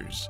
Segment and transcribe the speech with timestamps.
[0.00, 0.28] Sliders.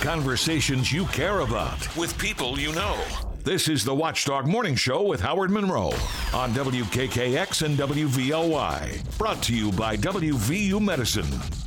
[0.00, 3.02] Conversations you care about with people you know.
[3.42, 5.92] This is the Watchdog Morning Show with Howard Monroe
[6.34, 9.18] on WKKX and WVLY.
[9.18, 11.65] Brought to you by WVU Medicine.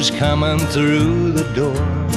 [0.00, 1.76] Who's coming through the door.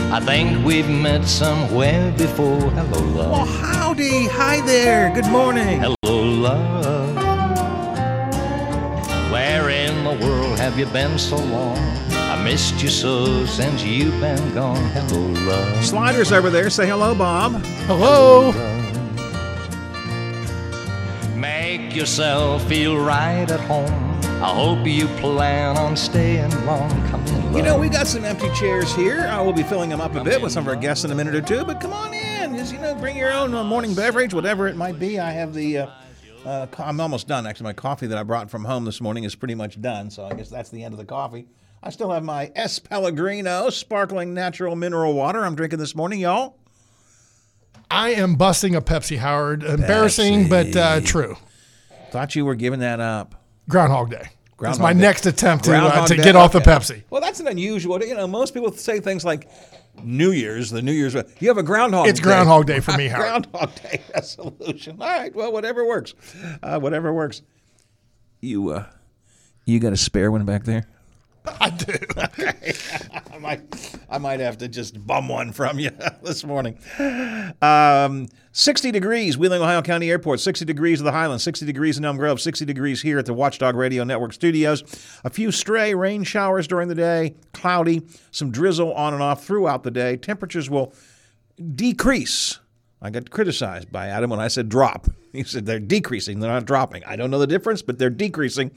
[0.09, 2.71] I think we've met somewhere before.
[2.71, 4.25] Hello, Well, howdy.
[4.27, 5.11] Hi there.
[5.13, 5.81] Good morning.
[5.81, 7.15] Hello, love.
[9.33, 11.77] Where in the world have you been so long?
[12.31, 14.81] I missed you so since you've been gone.
[14.95, 15.83] Hello, love.
[15.83, 16.69] Sliders over there.
[16.69, 17.61] Say hello, Bob.
[17.91, 18.53] Hello.
[21.35, 24.12] Make yourself feel right at home.
[24.43, 26.89] I hope you plan on staying long.
[27.07, 27.55] Come in, love.
[27.55, 29.21] You know, we got some empty chairs here.
[29.31, 31.15] I will be filling them up a bit with some of our guests in a
[31.15, 32.57] minute or two, but come on in.
[32.57, 35.17] Just, you know, bring your own uh, morning beverage, whatever it might be.
[35.17, 35.77] I have the.
[35.77, 35.87] Uh,
[36.43, 37.47] uh, I'm almost done.
[37.47, 40.25] Actually, my coffee that I brought from home this morning is pretty much done, so
[40.25, 41.47] I guess that's the end of the coffee.
[41.81, 42.79] I still have my S.
[42.79, 46.57] Pellegrino sparkling natural mineral water I'm drinking this morning, y'all.
[47.89, 49.63] I am busting a Pepsi, Howard.
[49.63, 51.37] Embarrassing, but uh, true.
[52.11, 53.35] Thought you were giving that up.
[53.69, 54.17] Groundhog Day.
[54.17, 54.99] That's Groundhog my Day.
[54.99, 56.23] next attempt to, uh, to Day?
[56.23, 56.71] get off the Okay.
[56.71, 57.03] Pepsi.
[57.09, 58.01] Well, that's an unusual.
[58.03, 59.49] You know, most people say things like
[60.01, 61.15] New Year's, the New Year's.
[61.39, 62.07] You have a Groundhog.
[62.07, 62.23] It's Day.
[62.23, 63.49] Groundhog Day for me, Howard.
[63.51, 64.97] Groundhog Day resolution.
[65.01, 65.33] All right.
[65.35, 66.13] Well, whatever works.
[66.61, 67.41] Uh, whatever works.
[68.41, 68.85] You, uh,
[69.65, 70.85] you got a spare one back there?
[71.59, 71.93] I do.
[73.33, 75.89] I might, I might have to just bum one from you
[76.21, 76.77] this morning.
[77.63, 80.39] Um, 60 degrees, Wheeling, Ohio County Airport.
[80.39, 81.43] 60 degrees of the Highlands.
[81.43, 82.39] 60 degrees in Elm Grove.
[82.39, 84.83] 60 degrees here at the Watchdog Radio Network studios.
[85.23, 87.33] A few stray rain showers during the day.
[87.53, 88.03] Cloudy.
[88.29, 90.15] Some drizzle on and off throughout the day.
[90.15, 90.93] Temperatures will
[91.73, 92.59] decrease.
[93.01, 95.07] I got criticized by Adam when I said drop.
[95.43, 97.03] He said they're decreasing, they're not dropping.
[97.05, 98.71] I don't know the difference, but they're decreasing.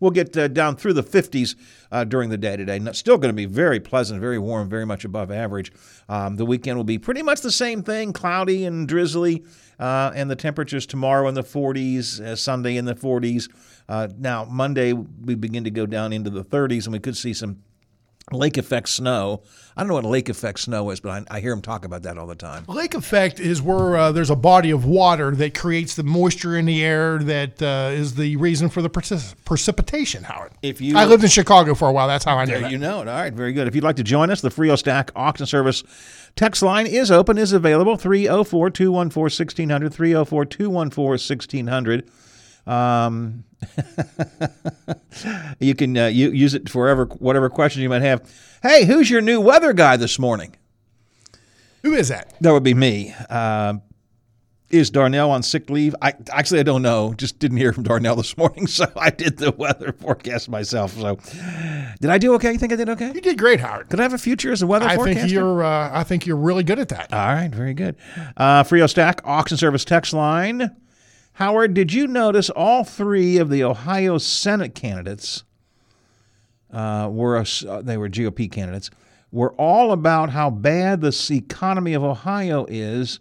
[0.00, 1.56] We'll get uh, down through the 50s
[1.90, 2.78] uh, during the day today.
[2.92, 5.72] Still going to be very pleasant, very warm, very much above average.
[6.10, 9.46] Um, the weekend will be pretty much the same thing cloudy and drizzly,
[9.80, 13.48] uh, and the temperatures tomorrow in the 40s, uh, Sunday in the 40s.
[13.88, 17.32] Uh, now, Monday, we begin to go down into the 30s, and we could see
[17.32, 17.62] some
[18.32, 19.42] lake effect snow.
[19.76, 22.02] I don't know what lake effect snow is, but I, I hear them talk about
[22.04, 22.64] that all the time.
[22.68, 26.64] Lake effect is where uh, there's a body of water that creates the moisture in
[26.64, 30.52] the air that uh, is the reason for the precis- precipitation, Howard.
[30.62, 32.06] If you- I lived in Chicago for a while.
[32.06, 32.70] That's how I know There that.
[32.70, 33.08] you know it.
[33.08, 33.66] All right, very good.
[33.66, 35.82] If you'd like to join us, the Frio Stack Auction Service
[36.36, 39.92] text line is open, is available 304 214 1600.
[39.92, 42.10] 304 214 1600.
[42.66, 43.44] Um,
[45.58, 48.30] you can uh, you, use it for ever, whatever question you might have.
[48.62, 50.56] Hey, who's your new weather guy this morning?
[51.82, 52.34] Who is that?
[52.40, 53.14] That would be me.
[53.28, 53.74] Uh,
[54.70, 55.94] is Darnell on sick leave?
[56.02, 57.14] I actually I don't know.
[57.14, 60.94] Just didn't hear from Darnell this morning, so I did the weather forecast myself.
[60.94, 61.18] So,
[62.00, 62.52] did I do okay?
[62.52, 63.12] You think I did okay?
[63.14, 63.90] You did great, Howard.
[63.90, 65.20] Could I have a future as a weather I forecaster?
[65.20, 65.62] think you're.
[65.62, 67.12] Uh, I think you're really good at that.
[67.12, 67.96] All right, very good.
[68.36, 70.74] Uh, Frio Stack Auction Service text line.
[71.34, 75.42] Howard, did you notice all three of the Ohio Senate candidates
[76.72, 78.90] uh, were uh, they were GOP candidates
[79.32, 83.18] were all about how bad the economy of Ohio is.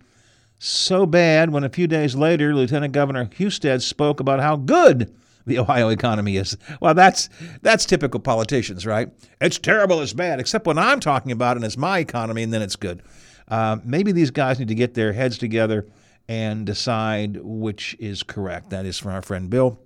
[0.59, 5.13] So bad when a few days later, Lieutenant Governor Husted spoke about how good
[5.47, 6.55] the Ohio economy is.
[6.79, 7.29] Well, that's
[7.63, 9.09] that's typical politicians, right?
[9.41, 10.39] It's terrible, it's bad.
[10.39, 13.01] Except when I'm talking about it, and it's my economy, and then it's good.
[13.47, 15.87] Uh, maybe these guys need to get their heads together
[16.27, 18.69] and decide which is correct.
[18.69, 19.79] That is from our friend Bill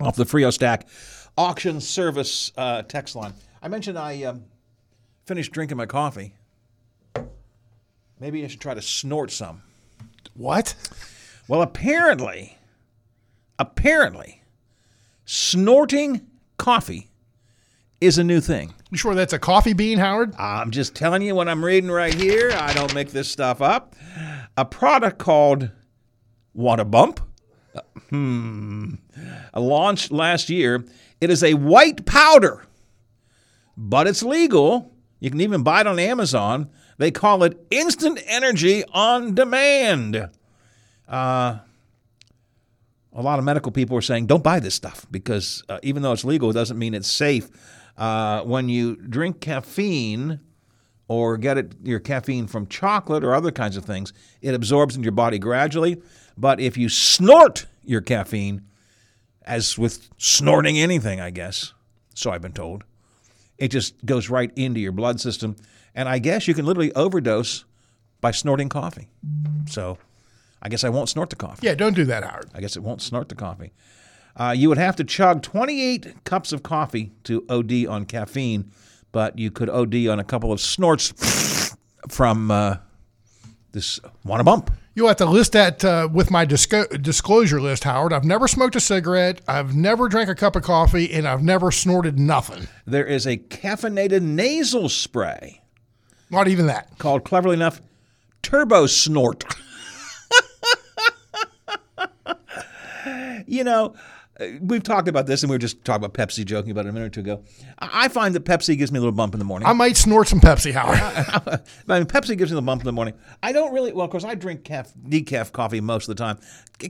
[0.00, 0.88] off the Frio Stack
[1.36, 3.34] auction service uh, text line.
[3.62, 4.44] I mentioned I um,
[5.24, 6.34] finished drinking my coffee.
[8.18, 9.62] Maybe I should try to snort some.
[10.34, 10.74] What?
[11.48, 12.58] Well, apparently,
[13.58, 14.42] apparently,
[15.24, 16.26] snorting
[16.58, 17.08] coffee
[18.00, 18.74] is a new thing.
[18.90, 20.34] You sure that's a coffee bean, Howard?
[20.38, 22.50] I'm just telling you what I'm reading right here.
[22.52, 23.94] I don't make this stuff up.
[24.60, 25.70] A product called
[26.52, 27.18] Want Bump?
[27.74, 27.80] Uh,
[28.10, 28.96] Hmm.
[29.56, 30.84] Launched last year.
[31.18, 32.66] It is a white powder,
[33.74, 34.92] but it's legal.
[35.18, 36.68] You can even buy it on Amazon.
[36.98, 40.28] They call it instant energy on demand.
[41.08, 41.60] Uh,
[43.14, 46.12] a lot of medical people are saying don't buy this stuff because uh, even though
[46.12, 47.48] it's legal, it doesn't mean it's safe.
[47.96, 50.40] Uh, when you drink caffeine
[51.10, 54.12] or get it, your caffeine from chocolate or other kinds of things,
[54.42, 56.00] it absorbs into your body gradually.
[56.38, 58.62] But if you snort your caffeine,
[59.42, 61.74] as with snorting anything, I guess,
[62.14, 62.84] so I've been told,
[63.58, 65.56] it just goes right into your blood system
[65.96, 67.64] and I guess you can literally overdose
[68.20, 69.08] by snorting coffee.
[69.66, 69.98] So
[70.62, 71.66] I guess I won't snort the coffee.
[71.66, 72.50] Yeah, don't do that, Howard.
[72.54, 73.72] I guess it won't snort the coffee.
[74.36, 78.70] Uh, you would have to chug 28 cups of coffee to OD on caffeine,
[79.12, 81.74] but you could OD on a couple of snorts
[82.08, 82.76] from uh,
[83.72, 84.70] this want a bump.
[84.94, 88.12] You'll have to list that uh, with my disco- disclosure list, Howard.
[88.12, 91.70] I've never smoked a cigarette, I've never drank a cup of coffee, and I've never
[91.70, 92.66] snorted nothing.
[92.86, 95.62] There is a caffeinated nasal spray
[96.28, 96.98] Not even that.
[96.98, 97.80] called, cleverly enough,
[98.42, 99.44] Turbo Snort.
[103.46, 103.94] you know,
[104.60, 106.92] we've talked about this, and we were just talking about Pepsi, joking about it a
[106.92, 107.42] minute or two ago.
[107.78, 109.68] I find that Pepsi gives me a little bump in the morning.
[109.68, 110.98] I might snort some Pepsi, Howard.
[111.88, 113.14] I mean, Pepsi gives me the bump in the morning.
[113.42, 113.92] I don't really.
[113.92, 116.38] Well, of course, I drink caf- decaf coffee most of the time.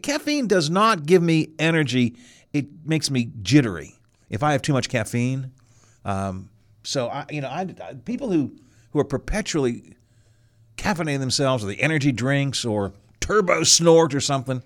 [0.03, 2.17] Caffeine does not give me energy.
[2.53, 3.95] It makes me jittery
[4.29, 5.53] if I have too much caffeine.
[6.05, 6.51] Um,
[6.83, 8.53] so I, you know, I, I- people who
[8.93, 9.97] who are perpetually
[10.77, 14.63] caffeinating themselves, with the energy drinks, or turbo snort, or something.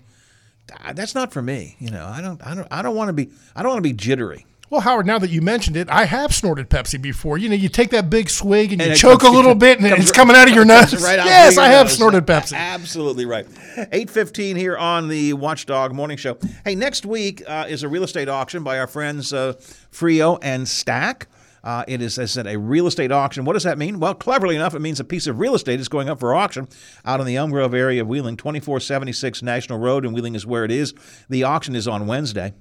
[0.93, 1.75] That's not for me.
[1.79, 2.45] You know, I don't.
[2.45, 2.67] I don't.
[2.71, 3.29] I don't want to be.
[3.55, 4.45] I don't want to be jittery.
[4.71, 7.37] well, Howard, now that you mentioned it, I have snorted Pepsi before.
[7.37, 9.77] You know, you take that big swig and, And you choke comes- a little bit
[9.77, 10.93] and it's right- coming out of your nose.
[11.03, 11.95] Right yes, I have nose.
[11.97, 12.53] snorted Pepsi.
[12.57, 13.45] Absolutely right.
[13.77, 16.37] 8.15 here on the Watchdog Morning Show.
[16.63, 19.53] Hey, next week uh, is a real estate auction by our friends uh,
[19.91, 21.27] Frio and Stack.
[21.65, 23.43] Uh, it is, as I said, a real estate auction.
[23.43, 23.99] What does that mean?
[23.99, 26.67] Well, cleverly enough, it means a piece of real estate is going up for auction
[27.03, 28.37] out in the Elm Grove area of Wheeling.
[28.37, 30.93] 2476 National Road and Wheeling is where it is.
[31.27, 32.53] The auction is on Wednesday.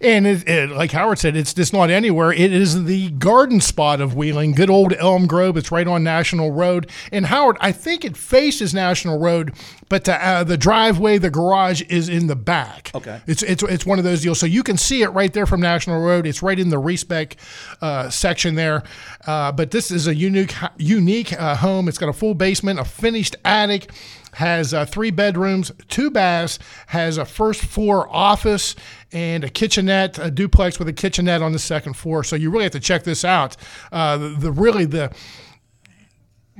[0.00, 2.32] And it, it, like Howard said, it's just not anywhere.
[2.32, 5.56] It is the garden spot of Wheeling, good old Elm Grove.
[5.56, 6.90] It's right on National Road.
[7.12, 9.54] And Howard, I think it faces National Road,
[9.88, 12.90] but the, uh, the driveway, the garage is in the back.
[12.94, 13.20] Okay.
[13.26, 14.38] It's, it's it's one of those deals.
[14.38, 16.26] So you can see it right there from National Road.
[16.26, 17.36] It's right in the respec
[17.80, 18.82] uh, section there.
[19.26, 21.88] Uh, but this is a unique unique uh, home.
[21.88, 23.90] It's got a full basement, a finished attic
[24.32, 28.74] has uh, three bedrooms, two baths, has a first floor office
[29.12, 32.24] and a kitchenette, a duplex with a kitchenette on the second floor.
[32.24, 33.56] So you really have to check this out.
[33.92, 35.12] Uh, the, the really the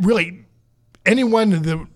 [0.00, 0.44] really
[1.06, 1.87] anyone that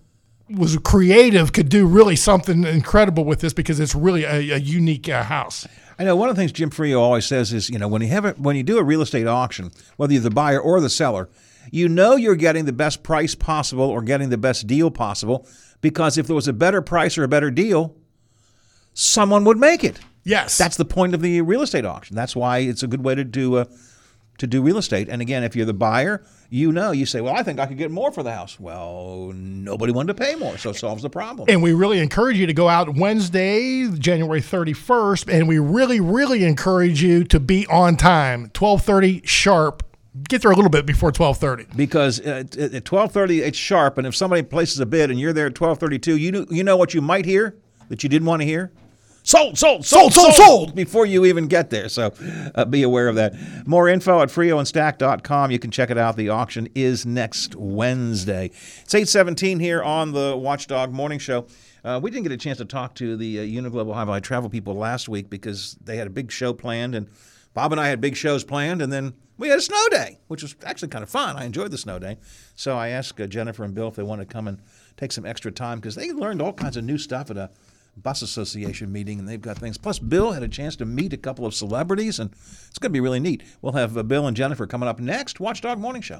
[0.49, 5.09] was creative could do really something incredible with this because it's really a, a unique
[5.09, 5.67] uh, house.
[5.97, 8.09] I know one of the things Jim Frio always says is, you know, when you
[8.09, 10.89] have it, when you do a real estate auction, whether you're the buyer or the
[10.89, 11.29] seller,
[11.71, 15.47] you know you're getting the best price possible or getting the best deal possible
[15.81, 17.95] because if there was a better price or a better deal,
[18.93, 19.99] someone would make it.
[20.23, 22.15] Yes, That's the point of the real estate auction.
[22.15, 23.65] That's why it's a good way to do uh,
[24.39, 25.07] to do real estate.
[25.07, 27.77] And again, if you're the buyer, you know, you say, "Well, I think I could
[27.77, 31.11] get more for the house." Well, nobody wanted to pay more, so it solves the
[31.11, 31.47] problem.
[31.47, 36.43] And we really encourage you to go out Wednesday, January 31st, and we really, really
[36.43, 39.83] encourage you to be on time, 12:30 sharp.
[40.23, 41.75] Get there a little bit before 12:30.
[41.75, 45.47] because at at 12:30 it's sharp and if somebody places a bid and you're there
[45.47, 47.55] at 12:32 you know, you know what you might hear
[47.89, 48.71] that you didn't want to hear?
[49.23, 50.75] Sold sold sold sold, sold.
[50.75, 52.13] before you even get there so
[52.53, 53.33] uh, be aware of that.
[53.67, 56.15] More info at frioandstack.com you can check it out.
[56.15, 58.51] The auction is next Wednesday.
[58.83, 61.47] It's 8:17 here on the Watchdog Morning Show.
[61.83, 64.49] Uh, we didn't get a chance to talk to the uh, Uniglobe Ohio Valley Travel
[64.49, 67.07] people last week because they had a big show planned and
[67.55, 70.43] Bob and I had big shows planned, and then we had a snow day, which
[70.43, 71.37] was actually kind of fun.
[71.37, 72.17] I enjoyed the snow day.
[72.53, 74.61] So I asked uh, Jennifer and Bill if they want to come and
[74.97, 77.49] take some extra time because they learned all kinds of new stuff at a
[77.95, 79.77] bus association meeting, and they've got things.
[79.77, 82.29] Plus, Bill had a chance to meet a couple of celebrities, and
[82.67, 83.41] it's going to be really neat.
[83.61, 85.39] We'll have uh, Bill and Jennifer coming up next.
[85.39, 86.19] Watchdog Morning Show.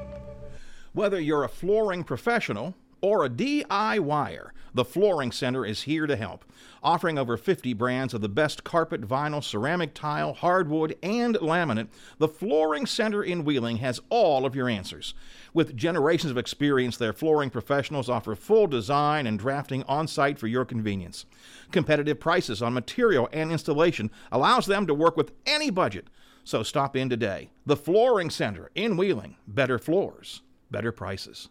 [0.93, 6.43] Whether you're a flooring professional or a DIYer, the Flooring Center is here to help.
[6.83, 12.27] Offering over 50 brands of the best carpet, vinyl, ceramic tile, hardwood, and laminate, the
[12.27, 15.13] Flooring Center in Wheeling has all of your answers.
[15.53, 20.47] With generations of experience, their flooring professionals offer full design and drafting on site for
[20.47, 21.25] your convenience.
[21.71, 26.09] Competitive prices on material and installation allows them to work with any budget.
[26.43, 27.49] So stop in today.
[27.65, 29.37] The Flooring Center in Wheeling.
[29.47, 31.49] Better floors, better prices.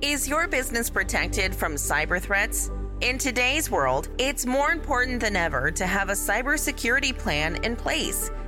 [0.00, 2.70] Is your business protected from cyber threats?
[3.00, 8.30] In today's world, it's more important than ever to have a cybersecurity plan in place.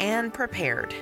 [0.00, 0.94] and prepared.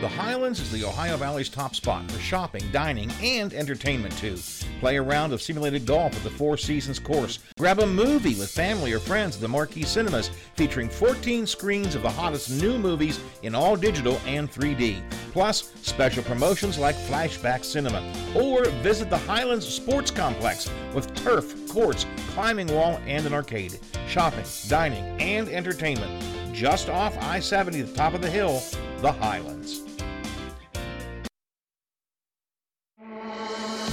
[0.00, 4.36] The Highlands is the Ohio Valley's top spot for shopping, dining, and entertainment too.
[4.80, 7.38] Play a round of simulated golf at the Four Seasons course.
[7.56, 12.02] Grab a movie with family or friends at the Marquee Cinemas, featuring 14 screens of
[12.02, 15.00] the hottest new movies in all digital and 3D.
[15.32, 18.02] Plus, special promotions like Flashback Cinema.
[18.34, 23.78] Or visit the Highlands Sports Complex with turf, courts, climbing wall, and an arcade.
[24.08, 26.41] Shopping, dining, and entertainment.
[26.52, 28.62] Just off I 70 at the top of the hill,
[28.98, 29.82] the Highlands.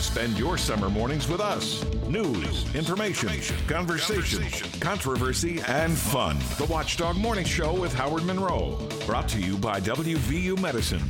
[0.01, 1.85] Spend your summer mornings with us.
[2.07, 3.29] News, information,
[3.67, 4.43] conversation,
[4.79, 6.37] controversy, and fun.
[6.57, 8.77] The Watchdog Morning Show with Howard Monroe.
[9.05, 11.03] Brought to you by WVU Medicine.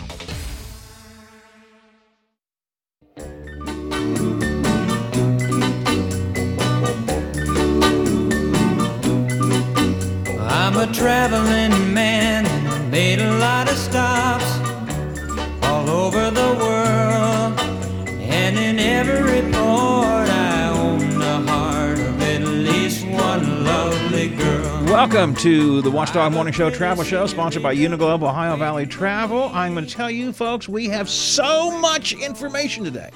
[25.19, 29.51] Welcome to the Watchdog Morning Show Travel Show, sponsored by Uniglobe Ohio Valley Travel.
[29.53, 33.09] I'm going to tell you, folks, we have so much information today,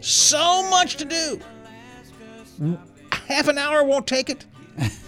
[0.00, 1.38] so much to do.
[3.28, 4.46] Half an hour won't take it.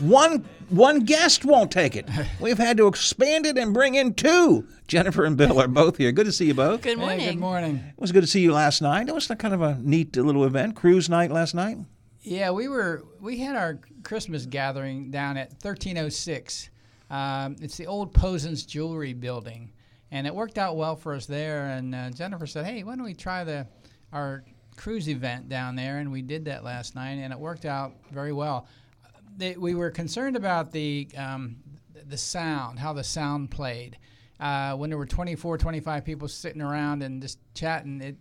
[0.00, 2.10] One one guest won't take it.
[2.38, 4.68] We've had to expand it and bring in two.
[4.86, 6.12] Jennifer and Bill are both here.
[6.12, 6.82] Good to see you both.
[6.82, 7.20] Good morning.
[7.20, 7.76] Hey, good morning.
[7.76, 9.08] It was good to see you last night.
[9.08, 11.78] It was kind of a neat little event, cruise night last night.
[12.24, 16.70] Yeah, we were we had our Christmas gathering down at 1306.
[17.10, 19.70] Um, it's the old Posens Jewelry Building,
[20.10, 21.66] and it worked out well for us there.
[21.66, 23.66] And uh, Jennifer said, "Hey, why don't we try the
[24.10, 24.42] our
[24.74, 28.32] cruise event down there?" And we did that last night, and it worked out very
[28.32, 28.66] well.
[29.36, 31.56] They, we were concerned about the um,
[32.08, 33.98] the sound, how the sound played.
[34.40, 38.16] Uh, when there were 24, 25 people sitting around and just chatting, it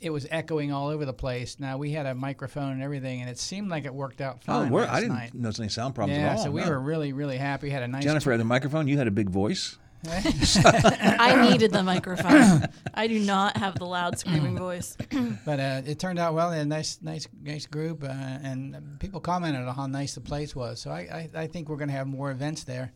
[0.00, 1.58] it was echoing all over the place.
[1.58, 4.68] Now we had a microphone and everything, and it seemed like it worked out fine.
[4.68, 5.34] Oh, we're, last I didn't night.
[5.34, 6.44] notice any sound problems Yeah, at all.
[6.44, 6.70] so we no.
[6.70, 7.70] were really, really happy.
[7.70, 8.04] Had a nice.
[8.04, 8.88] Jennifer had the microphone.
[8.88, 9.78] You had a big voice.
[10.08, 12.68] I needed the microphone.
[12.94, 14.96] I do not have the loud screaming voice.
[15.44, 16.50] But uh, it turned out well.
[16.50, 20.20] They had a nice, nice, nice group, uh, and people commented on how nice the
[20.20, 20.80] place was.
[20.80, 22.92] So I, I, I think we're going to have more events there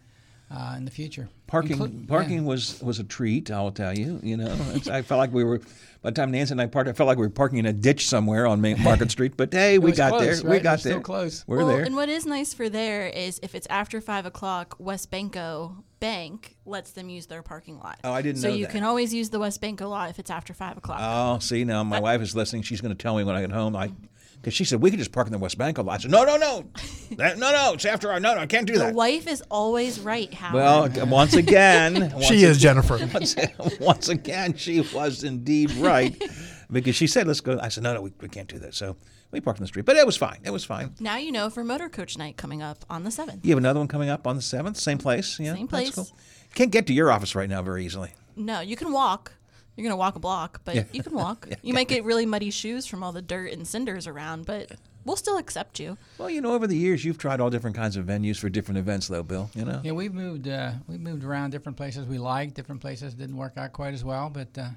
[0.51, 1.29] uh, in the future.
[1.47, 2.49] Parking Inclu- parking yeah.
[2.49, 3.51] was was a treat.
[3.51, 4.21] I'll tell you.
[4.23, 5.61] You know, It's- I felt like we were.
[6.03, 7.75] By the time Nancy and I parked, I felt like we were parking in a
[7.75, 9.37] ditch somewhere on Main Market Street.
[9.37, 10.35] But hey, we got close, there.
[10.37, 10.45] right?
[10.53, 11.01] We It got was still there.
[11.03, 11.45] close.
[11.47, 11.83] We're well, there.
[11.85, 16.93] and what is nice for there is if it's after five o'clock, WesBanco Bank lets
[16.93, 17.99] them use their parking lot.
[18.05, 18.73] Oh, I didn't so know you that.
[18.73, 21.01] can always use the WesBanco lot if it's after five o'clock.
[21.03, 22.63] Oh, see now my wife is listening.
[22.63, 23.77] She's going to tell me when I get home.
[23.77, 23.93] I
[24.41, 25.89] because she said we could just park in the West Bank lot.
[25.89, 26.65] I said no, no, no,
[27.17, 27.73] that, no, no.
[27.75, 28.41] It's after our no, no.
[28.41, 28.89] I can't do that.
[28.89, 30.97] the wife is always right, Howard.
[30.97, 32.99] Well, once again, once She is Jennifer.
[33.13, 33.37] Once,
[33.81, 36.21] once again, she was indeed right
[36.71, 38.97] because she said, "Let's go." I said, "No, no, we, we can't do that." So
[39.31, 40.39] we parked in the street, but it was fine.
[40.45, 40.95] It was fine.
[41.01, 43.45] now you know for Motor Coach Night coming up on the seventh.
[43.45, 45.39] You have another one coming up on the seventh, same place.
[45.39, 45.95] Yeah, Same that's place.
[45.95, 46.19] cool.
[46.55, 48.13] Can't get to your office right now very easily.
[48.37, 49.33] No, you can walk.
[49.81, 50.85] You're gonna walk a block, but Yeah.
[50.93, 51.49] you can walk.
[51.63, 54.73] You might get really muddy shoes from all the dirt and cinders around, but
[55.07, 55.97] we'll still accept you.
[56.19, 58.77] Well, you know, over the years, you've tried all different kinds of venues for different
[58.77, 59.49] events, though, Bill.
[59.55, 59.81] You know.
[59.83, 60.47] Yeah, we've moved.
[60.47, 62.53] Uh, we moved around different places we liked.
[62.55, 64.69] Different places didn't work out quite as well, but uh,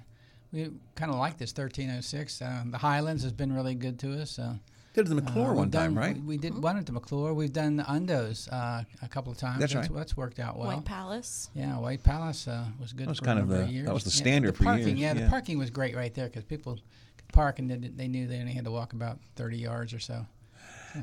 [0.53, 2.41] we kind of like this 1306.
[2.41, 4.39] Uh, the Highlands has been really good to us.
[4.39, 4.55] Uh,
[4.93, 6.15] Did the McLure uh, one we've time, done- right?
[6.15, 7.33] We, we did one at the McLure.
[7.33, 9.59] We've done the Undos uh, a couple of times.
[9.59, 9.97] That's that's, right.
[9.97, 10.67] That's worked out well.
[10.67, 11.50] White Palace.
[11.55, 13.07] Yeah, White Palace uh, was good.
[13.07, 13.85] That was for kind a of the- years.
[13.88, 15.23] that was the Yeah, standard the for parking, years, Yeah, yeah.
[15.25, 16.75] the parking was great right there because people
[17.17, 20.00] could park and they, they knew they only had to walk about 30 yards or
[20.00, 20.27] so.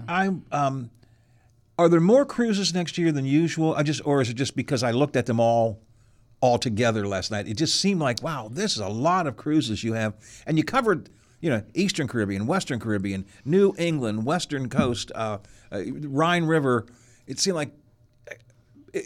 [0.09, 0.91] I um,
[1.77, 3.75] are there more cruises next year than usual?
[3.75, 5.81] I just, or is it just because I looked at them all,
[6.41, 7.49] all together last night?
[7.49, 10.15] It just seemed like, wow, this is a lot of cruises you have,
[10.47, 11.09] and you covered,
[11.41, 15.39] you know, Eastern Caribbean, Western Caribbean, New England, Western Coast, uh,
[15.73, 16.87] uh, Rhine River.
[17.27, 17.73] It seemed like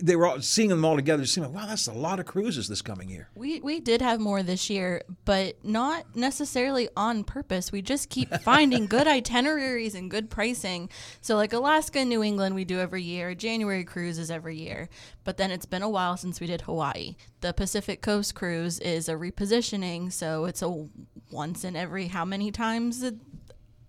[0.03, 1.23] they were all seeing them all together.
[1.23, 3.29] It seemed like wow, that's a lot of cruises this coming year.
[3.35, 7.73] We we did have more this year, but not necessarily on purpose.
[7.73, 10.89] We just keep finding good itineraries and good pricing.
[11.21, 14.89] So like Alaska and New England we do every year, January cruises every year.
[15.25, 17.17] But then it's been a while since we did Hawaii.
[17.41, 20.89] The Pacific Coast cruise is a repositioning, so it's a
[21.31, 23.05] once in every how many times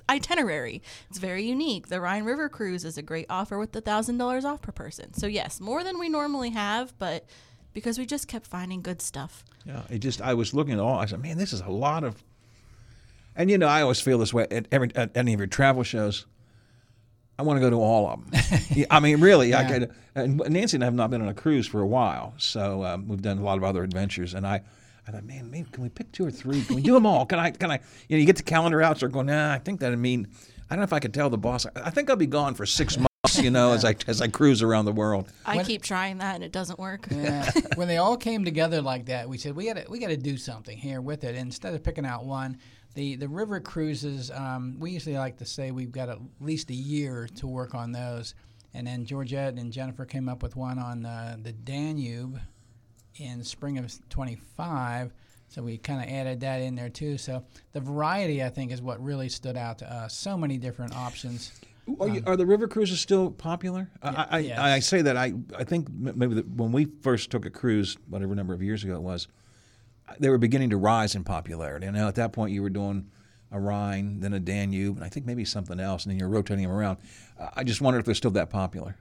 [0.09, 0.81] itinerary.
[1.09, 1.87] It's very unique.
[1.87, 5.13] The Rhine River cruise is a great offer with the thousand dollars off per person.
[5.13, 7.25] So yes, more than we normally have, but
[7.73, 9.43] because we just kept finding good stuff.
[9.65, 10.97] Yeah, it just I was looking at all.
[10.97, 12.23] I said, man, this is a lot of.
[13.35, 15.83] And you know, I always feel this way at every at any of your travel
[15.83, 16.25] shows.
[17.37, 18.41] I want to go to all of them.
[18.69, 19.91] Yeah, I mean, really, I could.
[20.15, 23.09] And Nancy and I have not been on a cruise for a while, so um,
[23.09, 24.33] we've done a lot of other adventures.
[24.33, 24.61] And I,
[25.07, 26.63] I thought, man, maybe can we pick two or three?
[26.63, 27.25] Can we do them all?
[27.25, 27.51] Can I?
[27.51, 27.79] Can I?
[28.09, 29.27] You know, you get the calendar out, start going.
[29.27, 30.27] Nah, I think that I mean,
[30.69, 31.65] I don't know if I could tell the boss.
[31.65, 33.09] I, I think I'll be gone for six months.
[33.37, 35.31] You know, as I as I cruise around the world.
[35.45, 37.07] I keep trying that and it doesn't work.
[37.11, 37.51] Yeah.
[37.75, 40.17] when they all came together like that, we said we got to we got to
[40.17, 41.29] do something here with it.
[41.29, 42.57] And instead of picking out one,
[42.93, 46.75] the the river cruises, um, we usually like to say we've got at least a
[46.75, 48.35] year to work on those.
[48.73, 52.39] And then Georgette and Jennifer came up with one on uh, the Danube
[53.17, 55.13] in spring of 25.
[55.47, 57.17] So we kind of added that in there too.
[57.17, 60.15] So the variety, I think, is what really stood out to us.
[60.15, 61.51] So many different options.
[61.99, 63.89] Are, you, um, are the river cruises still popular?
[64.01, 64.59] I, I, yes.
[64.59, 68.53] I say that I, I think maybe when we first took a cruise, whatever number
[68.53, 69.27] of years ago it was,
[70.19, 71.85] they were beginning to rise in popularity.
[71.85, 73.09] And now at that point you were doing
[73.51, 76.63] a Rhine, then a Danube, and I think maybe something else, and then you're rotating
[76.65, 76.97] them around.
[77.55, 78.97] I just wonder if they're still that popular.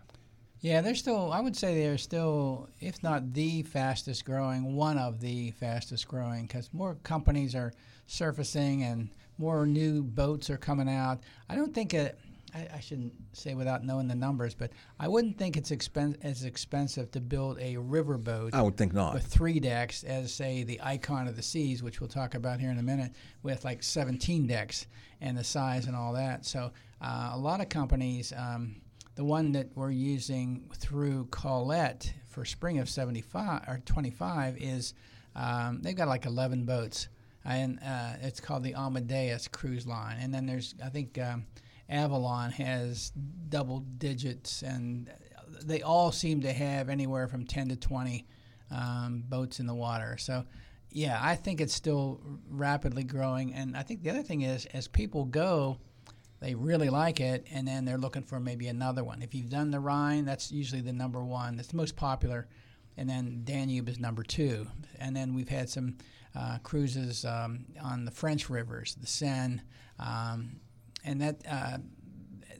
[0.64, 1.30] Yeah, they're still.
[1.30, 6.46] I would say they're still, if not the fastest growing, one of the fastest growing,
[6.46, 7.74] because more companies are
[8.06, 11.20] surfacing and more new boats are coming out.
[11.50, 12.18] I don't think it.
[12.54, 16.44] I, I shouldn't say without knowing the numbers, but I wouldn't think it's expen- as
[16.44, 19.12] expensive to build a river boat I would think not.
[19.12, 22.70] with three decks as say the icon of the seas which we'll talk about here
[22.70, 24.86] in a minute with like 17 decks
[25.20, 26.70] and the size and all that so
[27.02, 28.76] uh, a lot of companies um,
[29.14, 34.94] the one that we're using through Colette for spring of 75 or 25 is
[35.36, 37.08] um, they've got like 11 boats
[37.44, 41.46] and uh, it's called the Amadeus cruise line and then there's I think um,
[41.88, 43.12] Avalon has
[43.48, 45.10] double digits and
[45.62, 48.26] they all seem to have anywhere from 10 to 20
[48.70, 50.16] um, boats in the water.
[50.18, 50.44] So,
[50.90, 53.54] yeah, I think it's still rapidly growing.
[53.54, 55.78] And I think the other thing is, as people go,
[56.44, 59.22] they really like it, and then they're looking for maybe another one.
[59.22, 61.56] If you've done the Rhine, that's usually the number one.
[61.56, 62.48] That's the most popular.
[62.98, 64.66] And then Danube is number two.
[65.00, 65.96] And then we've had some
[66.36, 69.62] uh, cruises um, on the French rivers, the Seine,
[69.98, 70.60] um,
[71.02, 71.78] and that uh,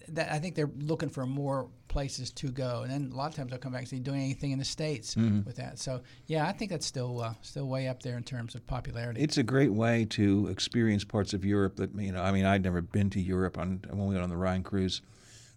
[0.09, 2.83] that I think they're looking for more places to go.
[2.83, 4.65] And then a lot of times they'll come back and say, doing anything in the
[4.65, 5.15] states
[5.47, 5.79] with that.
[5.79, 9.23] So yeah, I think that's still uh, still way up there in terms of popularity.
[9.23, 12.21] It's a great way to experience parts of Europe that you know.
[12.21, 15.03] I mean, I'd never been to Europe on when we went on the Rhine cruise.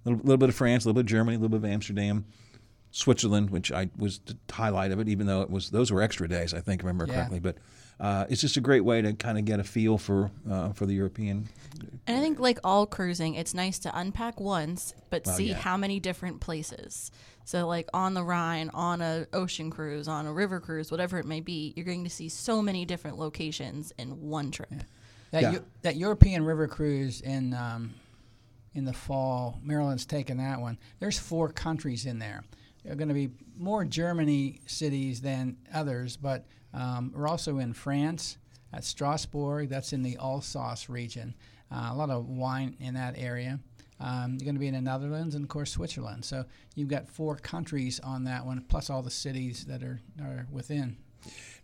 [0.06, 1.74] A little, little bit of France, a little bit of Germany, a little bit of
[1.74, 2.26] Amsterdam,
[2.98, 5.08] Switzerland, which I was the highlight of it.
[5.08, 7.20] Even though it was those were extra days, I think, I remember Yeah.
[7.20, 7.40] correctly.
[7.40, 7.58] But
[8.00, 10.88] uh, it's just a great way to kind of get a feel for uh, for
[10.88, 11.48] the European.
[12.08, 15.58] And I think, like all cruising, it's nice to unpack once, but see yeah.
[15.58, 17.12] how many different places.
[17.46, 21.26] So, like on the Rhine, on a ocean cruise, on a river cruise, whatever it
[21.26, 24.74] may be, you're going to see so many different locations in one trip.
[25.32, 25.52] That Yeah.
[25.52, 27.94] Eu- that European river cruise in um,
[28.74, 30.78] in the fall, Maryland's taking that one.
[31.00, 32.44] There's four countries in there.
[32.88, 37.74] There are going to be more Germany cities than others, but um, we're also in
[37.74, 38.38] France
[38.72, 39.68] at Strasbourg.
[39.68, 41.36] That's in the Alsace region.
[41.70, 43.60] Uh, a lot of wine in that area.
[44.00, 46.24] Um, you're going to be in the Netherlands and, of course, Switzerland.
[46.24, 46.46] So
[46.76, 50.96] you've got four countries on that one, plus all the cities that are, are within.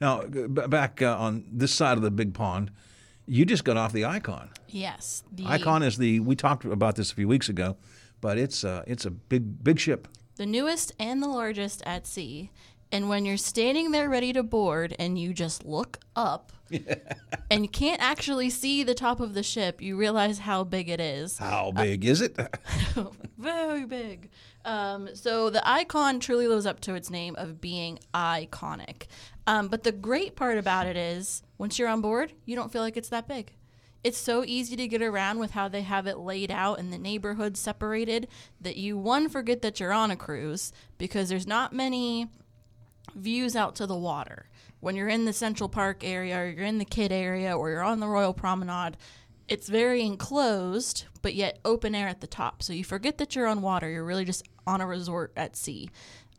[0.02, 2.70] Now, g- b- back uh, on this side of the big pond,
[3.28, 4.50] you just got off the Icon.
[4.68, 5.24] Yes.
[5.32, 7.78] The, Icon is the we talked about this a few weeks ago,
[8.20, 10.10] but it's uh, it's a big big ship.
[10.36, 12.52] The newest and the largest at sea.
[12.92, 16.52] And when you're standing there ready to board and you just look up
[17.50, 21.00] and you can't actually see the top of the ship, you realize how big it
[21.00, 21.40] is.
[21.40, 22.38] How big is it?
[23.38, 24.30] Very big.
[24.64, 29.08] Um, so the icon truly lives up to its name of being iconic.
[29.48, 32.82] Um, but the great part about it is once you're on board, you don't feel
[32.82, 33.54] like it's that big.
[34.04, 36.98] It's so easy to get around with how they have it laid out and the
[36.98, 38.28] neighborhoods separated
[38.60, 42.28] that you, one, forget that you're on a cruise because there's not many
[43.16, 44.50] views out to the water.
[44.82, 47.82] When you're in the Central Park area or you're in the Kid area or you're
[47.82, 48.98] on the Royal Promenade,
[49.48, 52.62] it's very enclosed but yet open air at the top.
[52.62, 53.90] So you forget that you're on water.
[53.90, 55.90] You're really just on a resort at sea.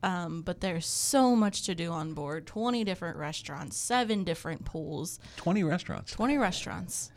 [0.03, 5.18] Um, but there's so much to do on board 20 different restaurants, seven different pools,
[5.38, 6.12] 20 restaurants.
[6.12, 7.11] 20 restaurants.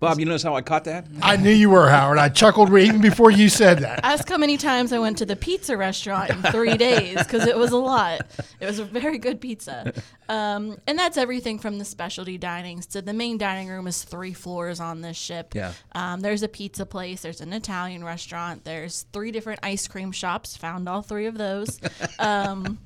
[0.00, 1.06] Bob, you notice how I caught that?
[1.20, 2.16] I knew you were Howard.
[2.16, 4.00] I chuckled even before you said that.
[4.02, 7.54] Ask how many times I went to the pizza restaurant in three days because it
[7.56, 8.22] was a lot.
[8.60, 9.92] It was a very good pizza.
[10.30, 14.32] Um, and that's everything from the specialty dinings to the main dining room is three
[14.32, 15.54] floors on this ship.
[15.54, 15.74] Yeah.
[15.92, 20.56] Um, there's a pizza place, there's an Italian restaurant, there's three different ice cream shops,
[20.56, 21.78] found all three of those.
[22.18, 22.78] Um,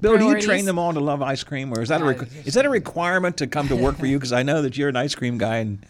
[0.00, 2.46] Bill, do you train them all to love ice cream, or is that a requ-
[2.46, 4.18] is that a requirement to come to work for you?
[4.18, 5.86] Because I know that you're an ice cream guy, and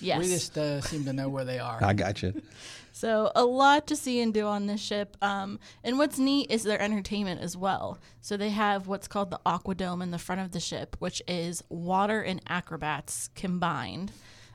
[0.00, 0.18] Yes.
[0.20, 1.78] We just uh, seem to know where they are.
[1.82, 2.40] I got you.
[2.90, 5.16] So a lot to see and do on this ship.
[5.22, 8.00] Um, and what's neat is their entertainment as well.
[8.22, 11.62] So they have what's called the Aquadome in the front of the ship, which is
[11.68, 14.10] water and acrobats combined.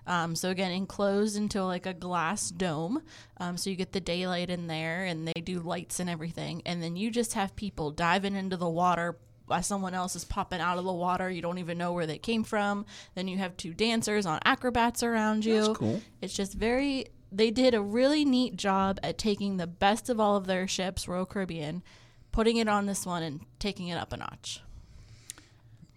[0.06, 3.02] Um, so again, enclosed into like a glass dome.
[3.38, 6.62] Um, so you get the daylight in there, and they do lights and everything.
[6.66, 9.18] And then you just have people diving into the water
[9.54, 11.30] while someone else is popping out of the water.
[11.30, 12.88] You don't even know where they came from.
[13.14, 15.62] Then you have two dancers on acrobats around you.
[15.62, 16.02] That's cool.
[16.22, 17.06] It's just very.
[17.32, 21.08] They did a really neat job at taking the best of all of their ships,
[21.08, 21.84] Royal Caribbean,
[22.32, 24.62] putting it on this one and taking it up a notch.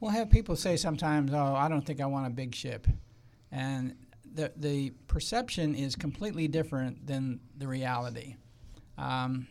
[0.00, 2.86] We'll have people say sometimes, "Oh, I don't think I want a big ship,"
[3.50, 3.96] and
[4.34, 8.36] the the perception is completely different than the reality.
[8.98, 9.46] Um,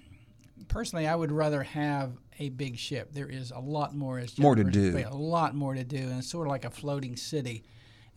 [0.67, 3.09] personally, I would rather have a big ship.
[3.13, 4.19] There is a lot more.
[4.19, 5.03] As More to do.
[5.07, 7.63] A lot more to do, and it's sort of like a floating city.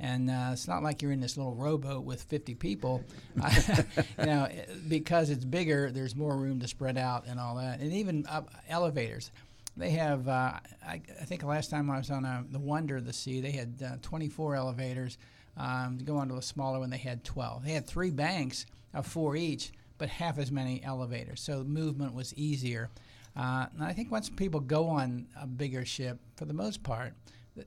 [0.01, 3.03] And uh, it's not like you're in this little rowboat with 50 people.
[3.37, 4.49] you know,
[4.87, 7.81] because it's bigger, there's more room to spread out and all that.
[7.81, 9.31] And even up elevators.
[9.77, 10.55] They have, uh,
[10.87, 13.53] I, I think last time I was on uh the Wonder of the Sea, they
[13.53, 15.19] had uh, 24 elevators.
[15.57, 17.65] Um, to go on to a smaller one, they had 12.
[17.65, 21.41] They had three banks of four each, but half as many elevators.
[21.41, 22.91] So movement was easier.
[23.39, 27.15] Uh, and I think once people go on a bigger ship, for the most part,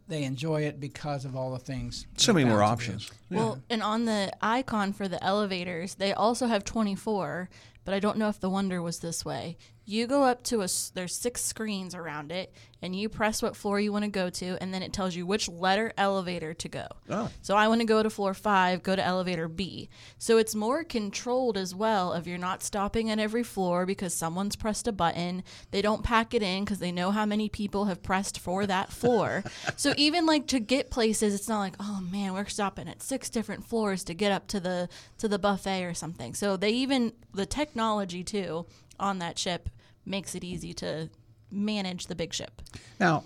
[0.08, 2.08] they enjoy it because of all the things.
[2.18, 2.92] So many more bound to do.
[2.94, 3.12] options.
[3.30, 7.50] Well, and on the icon for the elevators, they also have 24,
[7.84, 9.58] but I don't know if the Wonder was this way.
[9.86, 13.80] You go up to a there's six screens around it, and you press what floor
[13.80, 16.88] you want to go to, and then it tells you which letter elevator to go.
[17.10, 17.30] Oh.
[17.42, 19.90] So I want to go to floor five, go to elevator B.
[20.18, 24.56] So it's more controlled as well if you're not stopping at every floor because someone's
[24.56, 25.44] pressed a button.
[25.72, 28.92] They don't pack it in because they know how many people have pressed for that
[28.92, 29.44] floor.
[29.76, 33.30] so even like to get places, it's not like, oh man, we're stopping at six
[33.30, 36.34] different floors to get up to the to the buffet or something.
[36.34, 38.66] So they even the technology too
[39.00, 39.70] on that ship
[40.06, 41.10] makes it easy to
[41.52, 42.62] manage the big ship.
[43.00, 43.24] Now,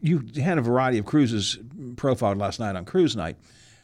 [0.00, 1.58] you had a variety of cruises
[1.96, 3.36] profiled last night on cruise night.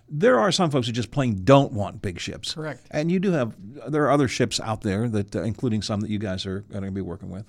[0.08, 2.54] There are some folks who just plain don't want big ships.
[2.54, 2.86] Correct.
[2.90, 3.54] And you do have
[3.90, 6.84] there are other ships out there that, uh, including some that you guys are going
[6.84, 7.46] to be working with.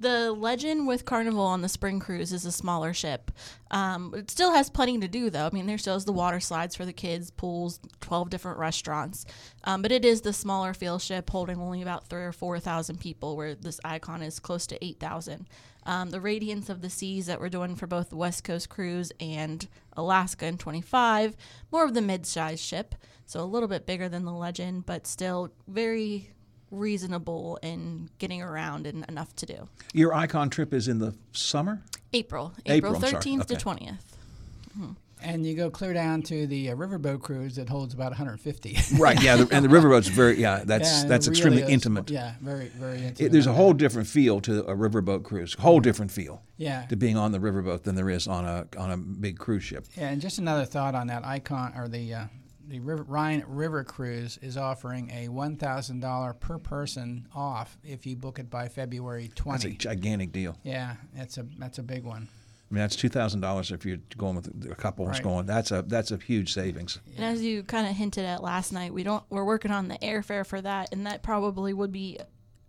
[0.00, 3.30] The Legend with Carnival on the Spring Cruise is a smaller ship.
[3.70, 5.44] Um, it still has plenty to do, though.
[5.44, 9.26] I mean, there still is the water slides for the kids, pools, 12 different restaurants.
[9.64, 13.36] Um, but it is the smaller feel ship holding only about three or 4,000 people,
[13.36, 15.46] where this icon is close to 8,000.
[15.84, 19.12] Um, the Radiance of the Seas that we're doing for both the West Coast Cruise
[19.20, 21.36] and Alaska in 25,
[21.70, 22.94] more of the mid sized ship.
[23.26, 26.30] So a little bit bigger than the Legend, but still very
[26.70, 29.68] reasonable in getting around and enough to do.
[29.92, 31.82] Your Icon trip is in the summer.
[32.12, 33.12] April, April, April I'm sorry.
[33.12, 33.62] thirteenth to Okay.
[33.62, 34.16] twentieth.
[35.22, 38.78] And you go clear down to the uh, riverboat cruise that holds about 150.
[38.98, 39.22] Right.
[39.22, 39.36] Yeah.
[39.36, 40.62] The, and the riverboat's very yeah.
[40.64, 41.74] That's Yeah, that's it extremely really is.
[41.74, 42.10] intimate.
[42.10, 43.20] Yeah, very, very intimate.
[43.20, 45.52] It, there's a whole different feel to a riverboat cruise.
[45.54, 46.42] Whole different feel.
[46.56, 46.86] Yeah.
[46.86, 49.84] To being on the riverboat than there is on a on a big cruise ship.
[49.94, 52.24] Yeah, and just another thought on that icon or the uh,
[52.70, 58.06] the river, Rhine River Cruise is offering a one thousand dollar per person off if
[58.06, 60.56] you book it by February That's a gigantic deal.
[60.62, 62.28] yeah, that's a that's a big one.
[62.70, 65.22] I mean, that's two thousand dollars if you're going with a couple who's Right.
[65.24, 65.46] going.
[65.46, 67.00] That's a that's a huge savings.
[67.16, 69.98] And as you kind of hinted at last night, we don't we're working on the
[69.98, 72.18] airfare for that, and that probably would be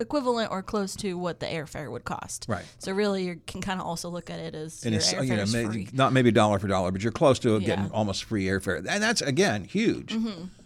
[0.02, 2.44] equivalent or close to what the airfare would cost.
[2.48, 2.64] Right.
[2.78, 5.36] So really, you can kind of also look at it as And your airfare you
[5.36, 5.88] know is may- free.
[5.92, 7.84] not maybe dollar for dollar, but you're close to getting Yeah.
[7.86, 7.94] Mm-hmm.
[7.94, 10.14] almost free airfare, and that's again huge.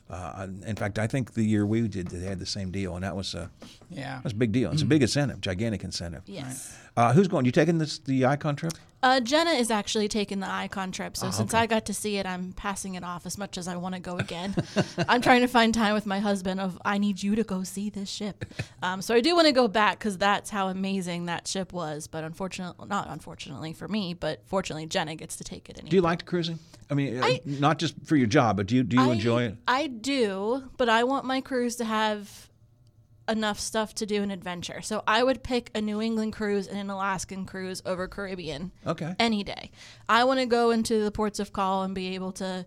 [0.08, 3.02] Uh, in fact, I think the year we did, they had the same deal, and
[3.04, 3.50] that was a
[3.90, 4.16] Yeah.
[4.16, 4.70] that was a big deal.
[4.72, 6.22] It's a big incentive, gigantic incentive.
[6.26, 6.76] Yes.
[6.96, 7.44] Uh, who's going?
[7.44, 8.72] You taking this the Icon trip?
[9.02, 12.16] Uh, Jenna is actually taking the Icon trip, Ah, so since I got to see
[12.16, 14.56] it, I'm passing it off as much as I want to go again.
[15.08, 17.90] I'm trying to find time with my husband of I need you to go see
[17.90, 18.44] this ship.
[18.82, 22.06] Um, so I do want to go back because that's how amazing that ship was.
[22.06, 25.78] But unfortunately, not unfortunately for me, but fortunately Jenna gets to take it.
[25.78, 25.90] Anyway.
[25.90, 26.58] Do you like cruising?
[26.88, 29.42] I mean, uh, not just for your job, but do you do you I, enjoy
[29.44, 29.56] it?
[29.66, 32.45] I do, but I want my cruise to have
[33.28, 34.80] enough stuff to do an adventure.
[34.82, 38.72] So I would pick a New England cruise and an Alaskan cruise over Caribbean.
[38.86, 39.14] Okay.
[39.18, 39.70] Any day.
[40.08, 42.66] I want to go into the ports of call and be able to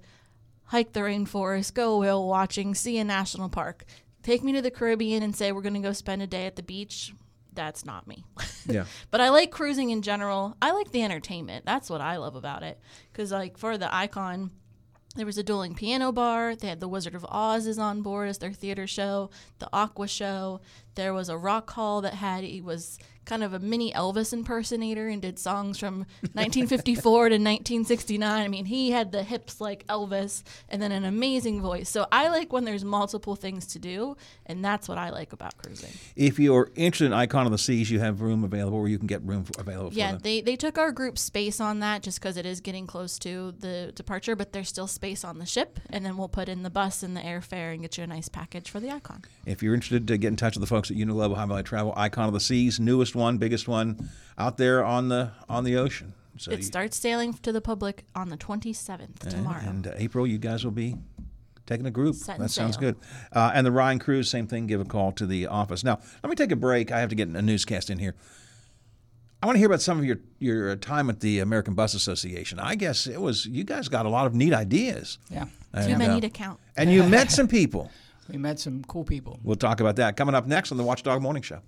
[0.65, 3.85] hike the rainforest, go whale watching, see a national park.
[4.21, 6.55] Take me to the Caribbean and say we're going to go spend a day at
[6.55, 7.13] the beach.
[7.53, 8.23] That's not me.
[8.65, 8.85] Yeah.
[9.09, 10.55] but I like cruising in general.
[10.61, 11.65] I like the entertainment.
[11.65, 12.79] That's what I love about it.
[13.11, 14.51] Because like for the Icon,
[15.15, 16.55] there was a dueling piano bar.
[16.55, 19.31] They had the Wizard of Oz is on board as their theater show.
[19.57, 20.61] The Aqua show.
[20.99, 25.07] There was a rock hall that had he was kind of a mini Elvis impersonator
[25.07, 25.99] and did songs from
[26.33, 28.41] 1954 to 1969.
[28.41, 31.89] I mean, he had the hips like Elvis and then an amazing voice.
[31.89, 35.55] So I like when there's multiple things to do, and that's what I like about
[35.57, 35.91] cruising.
[36.15, 39.07] If you're interested in Icon of the Seas, you have room available, or you can
[39.07, 39.93] get room for, available.
[39.93, 43.19] Yeah, they, they took our group space on that just because it is getting close
[43.19, 46.63] to the departure, but there's still space on the ship, and then we'll put in
[46.63, 49.21] the bus and the airfare and get you a nice package for the Icon.
[49.45, 51.93] If you're interested to get in touch with the folks at Uniglobe Ohio Valley Travel,
[51.97, 56.13] Icon of the Seas, newest one, biggest one out there on the on the ocean.
[56.37, 59.61] So it you- starts sailing to the public on the 27th and, tomorrow.
[59.65, 60.95] and uh, April, you guys will be
[61.65, 62.15] taking a group.
[62.15, 62.81] Setting that sounds sail.
[62.93, 62.95] good.
[63.33, 64.65] Uh, and the Rhine Cruise, same thing.
[64.65, 65.83] Give a call to the office.
[65.83, 66.91] Now, let me take a break.
[66.91, 68.15] I have to get a newscast in here.
[69.41, 72.59] I want to hear about some of your your time at the American Bus Association.
[72.59, 75.17] I guess it was you guys got a lot of neat ideas.
[75.29, 75.43] Yeah.
[75.45, 76.59] Too And, many uh, to count.
[76.75, 77.89] And you met some people.
[78.29, 79.39] We met some cool people.
[79.43, 81.61] We'll talk about that coming up next on the Watchdog Morning Show.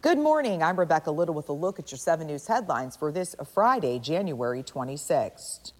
[0.00, 0.62] Good morning.
[0.62, 4.62] I'm Rebecca Little with a look at your 7 News headlines for this Friday, January
[4.62, 5.72] 26th.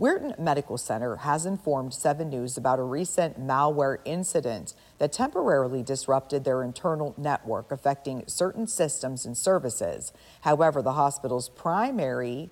[0.00, 6.44] Weirton Medical Center has informed 7 News about a recent malware incident that temporarily disrupted
[6.44, 10.12] their internal network, affecting certain systems and services.
[10.40, 12.50] However, the hospital's primary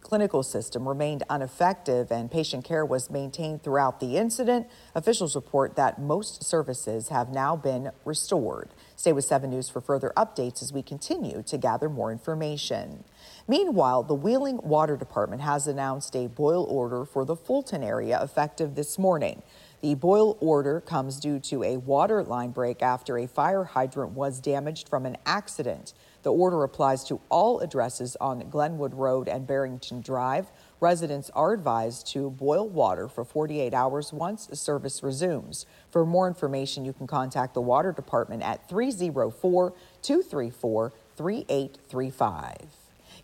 [0.00, 4.66] clinical system remained ineffective and patient care was maintained throughout the incident.
[4.94, 8.70] Officials report that most services have now been restored.
[8.96, 13.04] Stay with 7 News for further updates as we continue to gather more information.
[13.46, 18.74] Meanwhile, the Wheeling Water Department has announced a boil order for the Fulton area effective
[18.74, 19.42] this morning.
[19.80, 24.40] The boil order comes due to a water line break after a fire hydrant was
[24.40, 25.94] damaged from an accident.
[26.22, 30.50] The order applies to all addresses on Glenwood Road and Barrington Drive.
[30.78, 35.64] Residents are advised to boil water for 48 hours once service resumes.
[35.90, 42.56] For more information, you can contact the Water Department at 304 234 3835.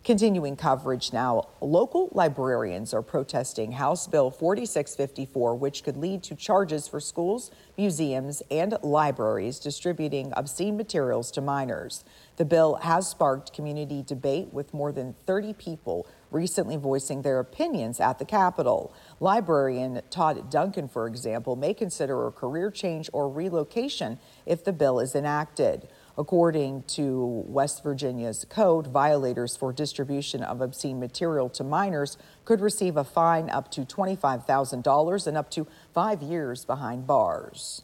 [0.03, 6.87] Continuing coverage now, local librarians are protesting House Bill 4654, which could lead to charges
[6.87, 12.05] for schools, museums, and libraries distributing obscene materials to minors.
[12.37, 17.99] The bill has sparked community debate with more than 30 people recently voicing their opinions
[17.99, 18.93] at the Capitol.
[19.19, 24.99] Librarian Todd Duncan, for example, may consider a career change or relocation if the bill
[24.99, 25.87] is enacted.
[26.15, 32.97] According to West Virginia's code, violators for distribution of obscene material to minors could receive
[32.97, 37.81] a fine up to $25,000 and up to five years behind bars.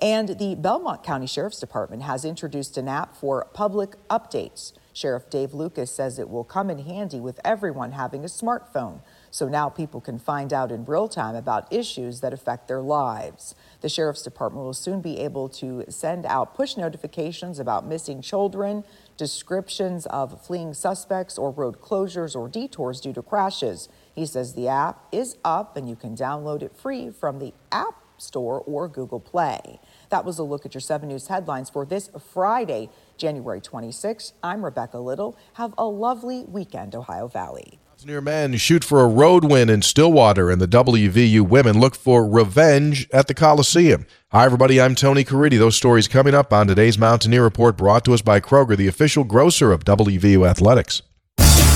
[0.00, 4.72] And the Belmont County Sheriff's Department has introduced an app for public updates.
[4.96, 9.00] Sheriff Dave Lucas says it will come in handy with everyone having a smartphone.
[9.30, 13.54] So now people can find out in real time about issues that affect their lives.
[13.82, 18.84] The Sheriff's Department will soon be able to send out push notifications about missing children,
[19.18, 23.90] descriptions of fleeing suspects, or road closures or detours due to crashes.
[24.14, 28.05] He says the app is up and you can download it free from the App
[28.18, 29.80] Store or Google Play.
[30.10, 34.32] That was a look at your 7 News headlines for this Friday, January 26th.
[34.42, 35.38] I'm Rebecca Little.
[35.54, 37.78] Have a lovely weekend, Ohio Valley.
[38.04, 42.28] Near men shoot for a road win in Stillwater, and the WVU women look for
[42.28, 44.06] revenge at the Coliseum.
[44.32, 44.78] Hi, everybody.
[44.78, 45.58] I'm Tony Caridi.
[45.58, 49.24] Those stories coming up on today's Mountaineer Report, brought to us by Kroger, the official
[49.24, 51.00] grocer of WVU Athletics.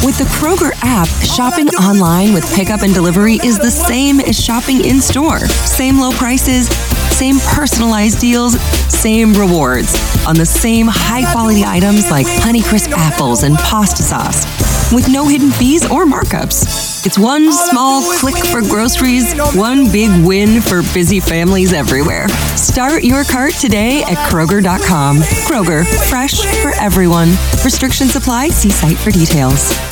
[0.03, 4.83] With the Kroger app, shopping online with pickup and delivery is the same as shopping
[4.85, 5.41] in store.
[5.41, 6.69] Same low prices,
[7.15, 8.59] same personalized deals,
[8.91, 9.95] same rewards
[10.27, 14.47] on the same high quality items like Honeycrisp apples and pasta sauce
[14.93, 17.05] with no hidden fees or markups.
[17.07, 22.29] It's one small click for groceries, one big win for busy families everywhere.
[22.57, 25.19] Start your cart today at Kroger.com.
[25.19, 27.29] Kroger, fresh for everyone.
[27.65, 28.49] Restrictions apply.
[28.49, 29.90] See site for details.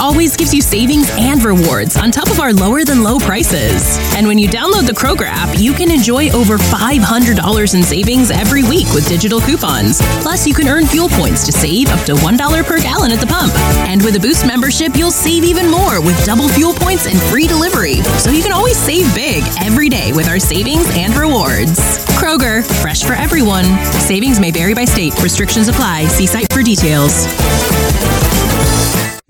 [0.00, 3.98] Always gives you savings and rewards on top of our lower than low prices.
[4.16, 8.62] And when you download the Kroger app, you can enjoy over $500 in savings every
[8.62, 10.00] week with digital coupons.
[10.22, 13.26] Plus, you can earn fuel points to save up to $1 per gallon at the
[13.26, 13.52] pump.
[13.86, 17.46] And with a Boost membership, you'll save even more with double fuel points and free
[17.46, 17.96] delivery.
[18.18, 21.78] So you can always save big every day with our savings and rewards.
[22.16, 23.64] Kroger, fresh for everyone.
[24.00, 25.12] Savings may vary by state.
[25.22, 26.06] Restrictions apply.
[26.06, 27.26] See site for details.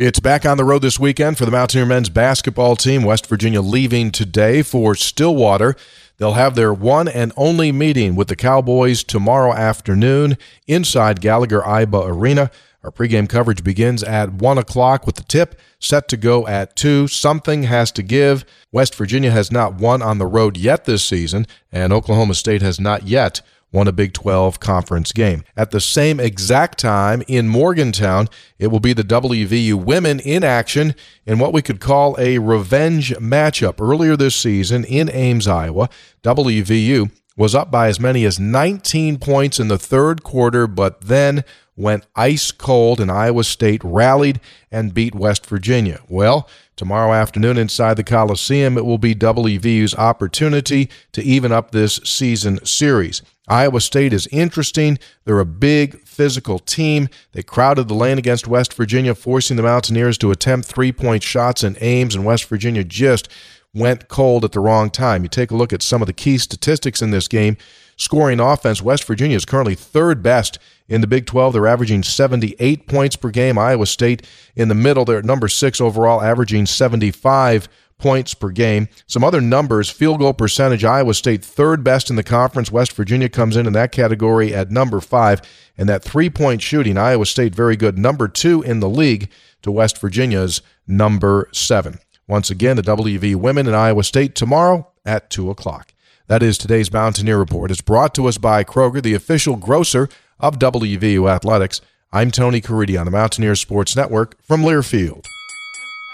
[0.00, 3.02] It's back on the road this weekend for the Mountaineer men's basketball team.
[3.02, 5.76] West Virginia leaving today for Stillwater.
[6.16, 12.08] They'll have their one and only meeting with the Cowboys tomorrow afternoon inside Gallagher Iba
[12.08, 12.50] Arena.
[12.82, 17.06] Our pregame coverage begins at 1 o'clock with the tip set to go at 2.
[17.06, 18.46] Something has to give.
[18.72, 22.80] West Virginia has not won on the road yet this season, and Oklahoma State has
[22.80, 25.44] not yet won a Big 12 conference game.
[25.56, 28.28] At the same exact time in Morgantown,
[28.58, 33.14] it will be the WVU women in action in what we could call a revenge
[33.16, 33.80] matchup.
[33.80, 35.88] Earlier this season in Ames, Iowa,
[36.22, 41.44] WVU was up by as many as 19 points in the third quarter, but then
[41.74, 46.00] went ice cold, and Iowa State rallied and beat West Virginia.
[46.08, 51.96] Well, tomorrow afternoon inside the Coliseum, it will be WVU's opportunity to even up this
[52.04, 53.22] season series.
[53.50, 54.98] Iowa State is interesting.
[55.24, 57.08] They're a big physical team.
[57.32, 61.64] They crowded the lane against West Virginia, forcing the Mountaineers to attempt three point shots
[61.64, 63.28] in Ames, and West Virginia just
[63.74, 65.24] went cold at the wrong time.
[65.24, 67.56] You take a look at some of the key statistics in this game.
[67.96, 70.58] Scoring offense, West Virginia is currently third best
[70.88, 71.52] in the Big 12.
[71.52, 73.58] They're averaging 78 points per game.
[73.58, 77.68] Iowa State in the middle, they're at number six overall, averaging 75
[78.00, 78.88] points per game.
[79.06, 82.72] Some other numbers field goal percentage Iowa State third best in the conference.
[82.72, 85.42] West Virginia comes in in that category at number five.
[85.78, 89.30] And that three point shooting, Iowa State very good, number two in the league
[89.62, 91.98] to West Virginia's number seven.
[92.26, 95.92] Once again, the WV women in Iowa State tomorrow at 2 o'clock.
[96.28, 97.72] That is today's Mountaineer Report.
[97.72, 100.08] It's brought to us by Kroger, the official grocer
[100.38, 101.80] of WVU Athletics.
[102.12, 105.24] I'm Tony Caridi on the Mountaineer Sports Network from Learfield.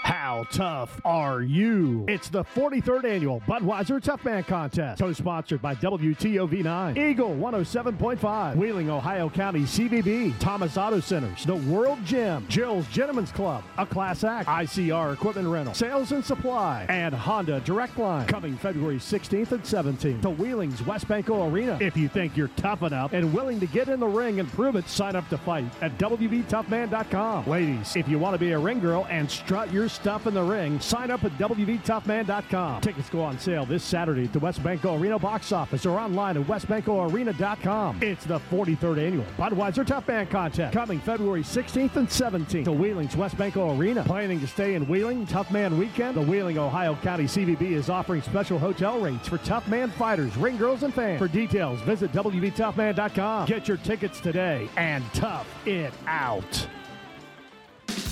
[0.07, 2.05] How tough are you?
[2.07, 9.29] It's the 43rd annual Budweiser Tough Man Contest, co-sponsored by WTOV9, Eagle 107.5, Wheeling, Ohio
[9.29, 15.13] County CVB, Thomas Auto Centers, The World Gym, Jill's Gentlemen's Club, A Class Act, ICR
[15.13, 18.27] Equipment Rental, Sales and Supply, and Honda Direct Line.
[18.27, 21.77] Coming February 16th and 17th to Wheeling's WesBanco Arena.
[21.81, 24.77] If you think you're tough enough and willing to get in the ring and prove
[24.77, 27.45] it, sign up to fight at WVToughman.com.
[27.45, 30.43] Ladies, if you want to be a ring girl and strut your stuff in the
[30.43, 32.81] ring, sign up at WVToughman.com.
[32.81, 36.45] Tickets go on sale this Saturday at the WesBanco Arena box office or online at
[36.45, 37.99] WesBancoArena.com.
[38.01, 43.15] It's the 43rd annual Budweiser Tough Man Contest coming February 16th and 17th to Wheeling's
[43.15, 44.03] WesBanco Arena.
[44.03, 46.15] Planning to stay in Wheeling Tough Man Weekend?
[46.15, 50.57] The Wheeling, Ohio County CVB is offering special hotel rates for Tough Man fighters, ring
[50.57, 51.19] girls, and fans.
[51.19, 53.47] For details, visit WVToughman.com.
[53.47, 56.67] Get your tickets today and tough it out.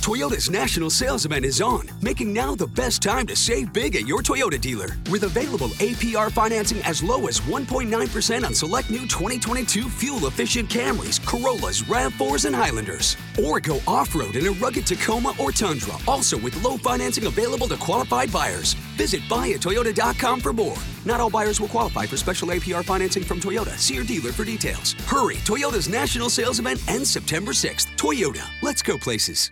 [0.05, 4.05] Toyota's national sales event is on, making now the best time to save big at
[4.07, 4.89] your Toyota dealer.
[5.09, 11.19] With available APR financing as low as 1.9% on select new 2022 fuel efficient Camrys,
[11.25, 13.17] Corollas, RAV4s, and Highlanders.
[13.43, 17.67] Or go off road in a rugged Tacoma or Tundra, also with low financing available
[17.69, 18.75] to qualified buyers.
[18.97, 20.77] Visit buyatoyota.com for more.
[21.05, 23.75] Not all buyers will qualify for special APR financing from Toyota.
[23.79, 24.93] See your dealer for details.
[25.07, 25.37] Hurry!
[25.37, 27.87] Toyota's national sales event ends September 6th.
[27.97, 29.51] Toyota, let's go places.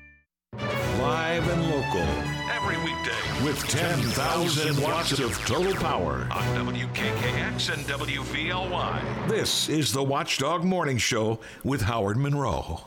[0.59, 2.07] Live and local.
[2.51, 9.27] Every weekday with 10,000 watts of total power on WKKX and WVLY.
[9.27, 12.81] This is the Watchdog Morning Show with Howard Monroe.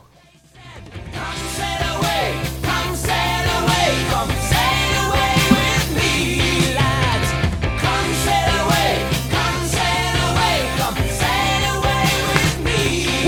[1.13, 4.31] Come sail away, come sail away, come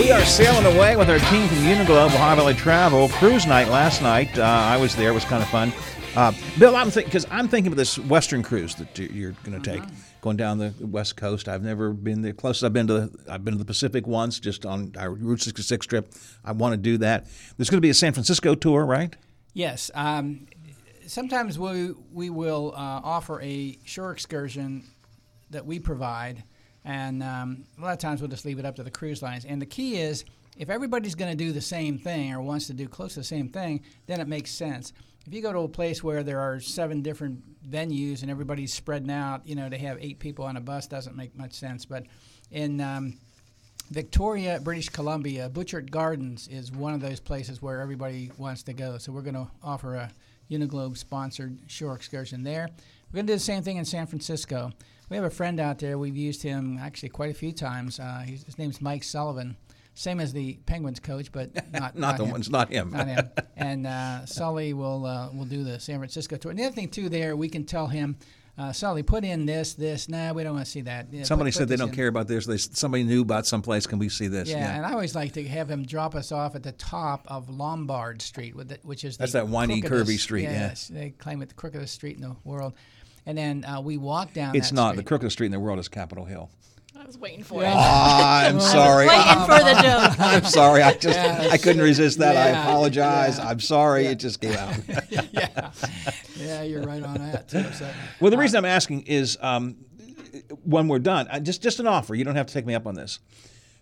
[0.10, 4.02] We are sailing away with our team from Uniglobe Ohio Valley Travel cruise night last
[4.02, 4.36] night.
[4.40, 5.72] Uh, I was there; it was kind of fun.
[6.16, 9.62] Uh, Bill, I'm thinking because I'm thinking of this Western cruise that you- you're going
[9.62, 9.84] to take,
[10.22, 11.48] going down the West Coast.
[11.48, 12.94] I've never been the closest I've been to.
[13.02, 16.12] The, I've been to the Pacific once, just on our Route 66 trip.
[16.44, 17.28] I want to do that.
[17.58, 19.16] There's going to be a San Francisco tour, right?
[19.54, 19.92] Yes.
[19.94, 20.48] Um,
[21.06, 24.86] sometimes we we will uh, offer a shore excursion
[25.52, 26.44] that we provide,
[26.86, 29.46] and um, a lot of times we'll just leave it up to the cruise lines.
[29.46, 30.26] And the key is,
[30.58, 33.26] if everybody's going to do the same thing or wants to do close to the
[33.26, 34.94] same thing, then it makes sense.
[35.26, 39.12] If you go to a place where there are seven different venues and everybody's spreading
[39.12, 41.86] out, you know, to have eight people on a bus doesn't make much sense.
[41.86, 42.06] But
[42.52, 43.18] in um,
[43.92, 48.98] Victoria, British Columbia, Butchart Gardens is one of those places where everybody wants to go.
[48.98, 50.12] So we're going to offer a
[50.50, 52.68] Uniglobe sponsored shore excursion there.
[53.12, 54.72] We're going to do the same thing in San Francisco.
[55.10, 55.98] We have a friend out there.
[55.98, 58.00] We've used him actually quite a few times.
[58.00, 59.58] Uh, he's, his name's Mike Sullivan,
[59.96, 62.32] same as the Penguins coach, but not Not the him.
[62.32, 62.92] ones- not him.
[62.92, 63.30] Not him.
[63.58, 66.52] And uh, Sully will uh, will do the San Francisco tour.
[66.52, 68.18] And the other thing too, there we can tell him,
[68.58, 70.08] uh, Sully, put in this, this.
[70.08, 71.08] Nah, we don't want to see that.
[71.12, 71.96] Yeah, Somebody put- said put they don't in.
[71.96, 72.46] care about this.
[72.46, 73.86] They, somebody knew about some place.
[73.88, 74.48] Can we see this?
[74.50, 77.50] Yeah, and I always like to have him drop us off at the top of
[77.50, 80.52] Lombard Street, with the, which is That's the that windy, curvy street, yeah.
[80.70, 82.74] Yes, they claim it the crookedest street in the world.
[83.26, 84.56] And then uh, we walk down.
[84.56, 84.90] it's that not.
[84.92, 84.98] Street.
[84.98, 86.50] The crooked street in the world is Capitol Hill.
[87.00, 87.72] I was waiting for Yeah.
[87.72, 87.76] it.
[87.78, 89.08] Ah, I'm I was sorry.
[89.08, 90.20] waiting for the joke.
[90.20, 90.82] I'm sorry.
[90.84, 92.36] I just Yeah, I couldn't resist that.
[92.36, 93.38] I apologize.
[93.38, 93.48] yeah.
[93.48, 94.06] I'm sorry.
[94.08, 94.76] It just came out.
[95.10, 95.72] yeah,
[96.36, 97.64] yeah, you're right on that too.
[97.74, 97.90] So,
[98.20, 99.78] Well, the reason I'm asking is um,
[100.64, 102.16] when we're done, I, just just an offer.
[102.16, 103.20] You don't have to take me up on this.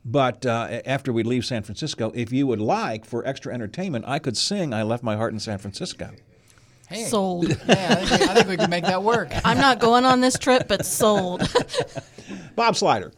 [0.06, 4.20] But uh, after we leave San Francisco, if you would like for extra entertainment, I
[4.20, 6.12] could sing "I Left My Heart in San Francisco."
[6.88, 7.48] Hey, Sold.
[7.68, 9.30] Yeah, I think, we, I think we can make that work.
[9.46, 11.42] I'm not going on this trip, but sold.
[12.56, 13.12] Bob Slider.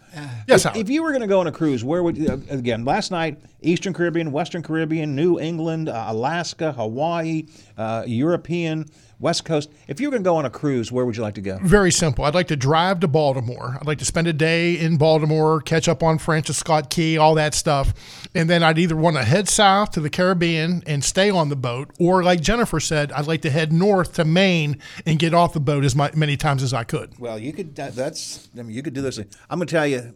[0.47, 2.37] Yes, if, if you were going to go on a cruise, where would you, uh,
[2.49, 2.83] again?
[2.83, 7.45] Last night, Eastern Caribbean, Western Caribbean, New England, uh, Alaska, Hawaii,
[7.77, 8.85] uh, European,
[9.19, 9.69] West Coast.
[9.87, 11.59] If you were going to go on a cruise, where would you like to go?
[11.61, 12.25] Very simple.
[12.25, 13.77] I'd like to drive to Baltimore.
[13.79, 17.35] I'd like to spend a day in Baltimore, catch up on Francis Scott Key, all
[17.35, 17.93] that stuff.
[18.35, 21.55] And then I'd either want to head south to the Caribbean and stay on the
[21.55, 25.53] boat, or like Jennifer said, I'd like to head north to Maine and get off
[25.53, 27.17] the boat as mi- many times as I could.
[27.17, 27.75] Well, you could.
[27.77, 28.47] that- That's.
[28.57, 29.17] I mean, you could do this.
[29.17, 30.13] I'm going to tell you.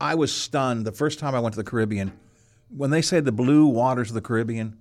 [0.00, 2.12] I was stunned the first time I went to the Caribbean
[2.74, 4.78] when they say the blue waters of the Caribbean.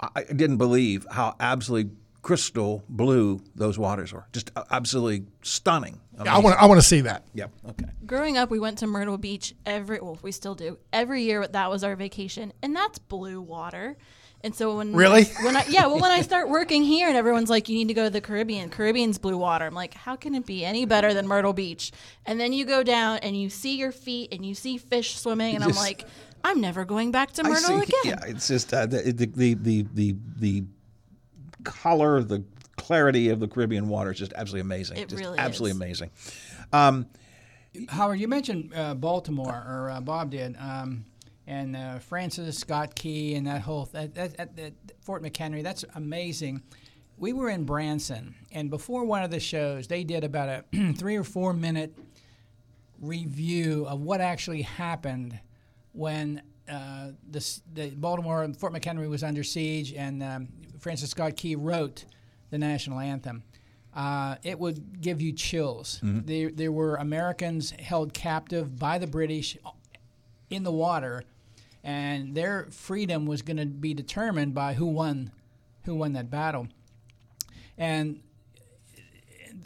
[0.00, 1.90] I didn't believe how absolutely
[2.24, 4.26] crystal blue those waters were.
[4.32, 6.00] Just uh, absolutely stunning.
[6.18, 6.60] I want.
[6.60, 7.24] I want to see that.
[7.34, 7.50] Yep.
[7.70, 7.86] Okay.
[8.06, 10.00] Growing up, we went to Myrtle Beach every.
[10.00, 11.46] Well, we still do every year.
[11.46, 13.96] That was our vacation, and that's blue water.
[14.42, 15.24] And so when Really?
[15.42, 17.94] when I yeah, well, when I start working here, and everyone's like, "You need to
[17.94, 18.70] go to the Caribbean.
[18.70, 21.92] Caribbean's blue water." I'm like, "How can it be any better than Myrtle Beach?"
[22.26, 25.56] And then you go down and you see your feet and you see fish swimming,
[25.56, 26.06] and I'm like,
[26.42, 29.86] "I'm never going back to Myrtle again." Yeah, it's just uh, the, the the the
[29.92, 30.64] the the
[31.64, 32.44] color, the
[32.76, 34.98] clarity of the Caribbean water is just absolutely amazing.
[34.98, 36.00] It just really absolutely is.
[36.00, 36.10] amazing.
[36.72, 37.06] Um,
[37.88, 41.04] Howard, you mentioned uh, Baltimore, or uh, Bob did, um,
[41.46, 45.62] and uh, Francis Scott Key, and that whole that, that, that, that Fort McHenry.
[45.62, 46.62] That's amazing.
[47.16, 51.16] We were in Branson, and before one of the shows, they did about a three
[51.16, 51.96] or four minute
[53.00, 55.38] review of what actually happened
[55.92, 60.48] when uh, the, the Baltimore Fort McHenry was under siege, and um,
[60.84, 62.04] Francis Scott Key wrote
[62.50, 63.42] the national anthem.
[63.96, 65.98] Uh, it would give you chills.
[66.04, 66.26] Mhm.
[66.26, 69.56] There, there were Americans held captive by the British
[70.50, 71.24] in the water,
[71.82, 75.30] and their freedom was going to be determined by who won,
[75.84, 76.68] who won that battle.
[77.78, 78.20] And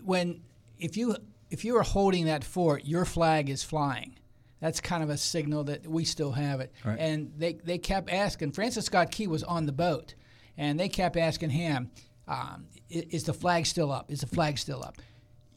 [0.04, 0.40] when
[0.78, 1.16] if you
[1.50, 4.14] if you are holding that fort, your flag is flying.
[4.60, 6.72] That's kind of a signal that we still have it.
[6.84, 6.98] Right.
[7.00, 8.52] And they, they kept asking.
[8.52, 10.14] Francis Scott Key was on the boat,
[10.58, 11.90] and they kept asking him,
[12.26, 14.10] um, "Is the flag still up?
[14.10, 14.98] Is the flag still up?"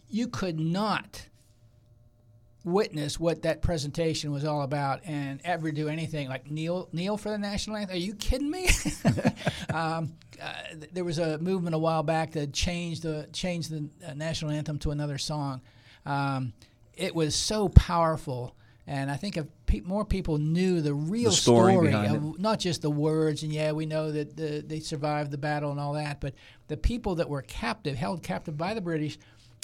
[0.08, 1.28] You could not
[2.64, 7.30] witness what that presentation was all about and ever do anything like kneel kneel for
[7.30, 7.96] the national anthem.
[7.96, 8.70] Are you kidding me?
[9.74, 10.54] um, uh,
[10.92, 14.80] there was a movement a while back that changed the changed the uh, national anthem
[14.80, 15.62] to another song.
[16.06, 16.54] Um,
[16.94, 18.56] it was so powerful,
[18.88, 22.82] and I think if pe- more people knew the real story behind of not just
[22.82, 26.20] the words, and yeah, we know that the, they survived the battle and all that,
[26.20, 26.34] but
[26.68, 29.20] the people that were captive, held captive by the British,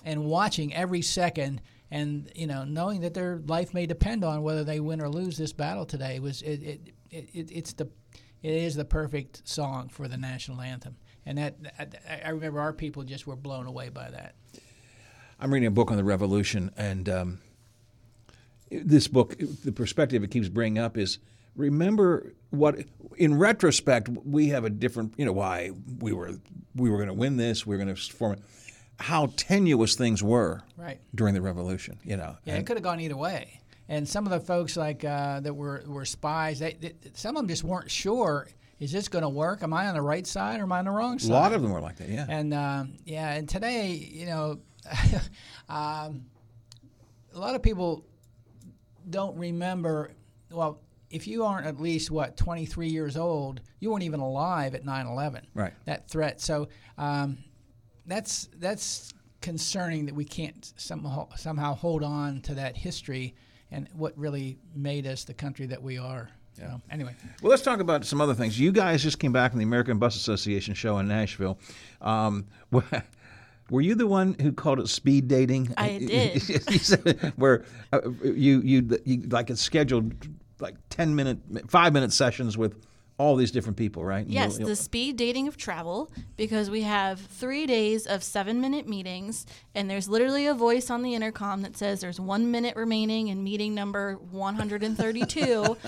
[0.05, 4.63] and watching every second, and you know, knowing that their life may depend on whether
[4.63, 7.89] they win or lose this battle today was it, it, it, it it's the
[8.43, 10.95] it is the perfect song for the national anthem,
[11.25, 11.55] and that
[12.07, 14.35] I, I remember our people just were blown away by that.
[15.39, 17.39] I'm reading a book on the Revolution, and um,
[18.71, 21.19] this book, the perspective it keeps bringing up is
[21.55, 22.77] remember what,
[23.17, 26.33] in retrospect, we have a different, you know, why we were
[26.75, 28.39] we were going to win this, we were going to form it,
[28.99, 30.99] how tenuous things were Right.
[31.15, 32.37] during the Revolution, you know.
[32.45, 33.61] Yeah, it could have gone either way.
[33.89, 37.41] And some of the folks like uh, that were, were spies, they, they, some of
[37.43, 38.47] them just weren't sure.
[38.79, 39.63] Is this going to work?
[39.63, 41.53] Am I on the right side or am I on the wrong side a lot
[41.53, 42.25] of them were like that, yeah.
[42.29, 44.59] And um, yeah, and today, you know,
[45.69, 46.25] um,
[47.33, 48.05] a lot of people
[49.09, 50.11] don't remember.
[50.51, 50.79] Well,
[51.09, 55.43] if you aren't at least what 23 years old, you weren't even alive at 9/11.
[55.53, 55.73] Right.
[55.85, 56.41] That threat.
[56.41, 57.37] So um,
[58.05, 63.35] that's that's concerning that we can't somehow somehow hold on to that history
[63.71, 66.29] and what really made us the country that we are.
[66.57, 68.59] So, anyway, Well, let's talk about some other things.
[68.59, 71.59] You guys just came back from the American Bus Association show in Nashville.
[72.01, 72.47] Um,
[73.69, 75.73] were you the one who called it speed dating?
[75.77, 77.33] I did.
[77.35, 80.13] Where uh, you, you you like it's scheduled
[80.59, 82.75] like ten minute, five minute sessions with
[83.19, 84.25] all these different people, right?
[84.25, 88.23] And Yes, you'll- you'll- the speed dating of travel because we have three days of
[88.23, 92.51] seven minute meetings, and there's literally a voice on the intercom that says there's one
[92.51, 95.77] minute remaining in meeting number 132.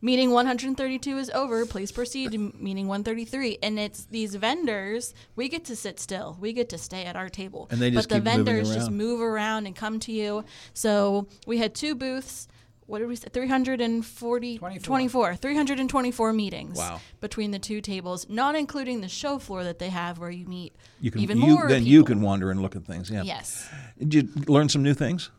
[0.00, 1.66] meeting 132 is over.
[1.66, 3.58] Please proceed to meeting 133.
[3.62, 7.28] And it's these vendors, we get to sit still, we get to stay at our
[7.28, 7.68] table.
[7.70, 10.44] And they just but the keep vendors just move around and come to you.
[10.74, 12.48] So we had two booths.
[12.86, 13.28] What did we say?
[13.30, 15.36] 340, 24.
[15.36, 17.00] 324 meetings Wow.
[17.20, 20.72] between the two tables, not including the show floor that they have where you meet
[21.00, 21.92] you can even you, more then people.
[21.92, 23.10] you can wander and look at things.
[23.10, 23.24] Yeah.
[23.24, 23.68] Yes.
[23.98, 25.30] Did you learn some new things?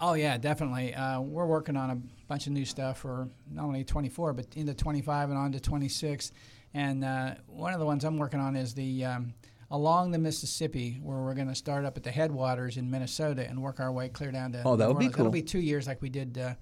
[0.00, 0.94] Oh yeah, definitely.
[0.94, 1.96] Uh, we're working on a
[2.26, 6.32] bunch of new stuff for not only 24 but into 25 and on to 26.
[6.72, 9.34] And uh, one of the ones I'm working on is the um,
[9.70, 13.60] along the Mississippi, where we're going to start up at the headwaters in Minnesota and
[13.60, 14.62] work our way clear down to.
[14.64, 15.20] Oh, that would be cool.
[15.20, 16.38] It'll be two years like we did.
[16.38, 16.54] Uh,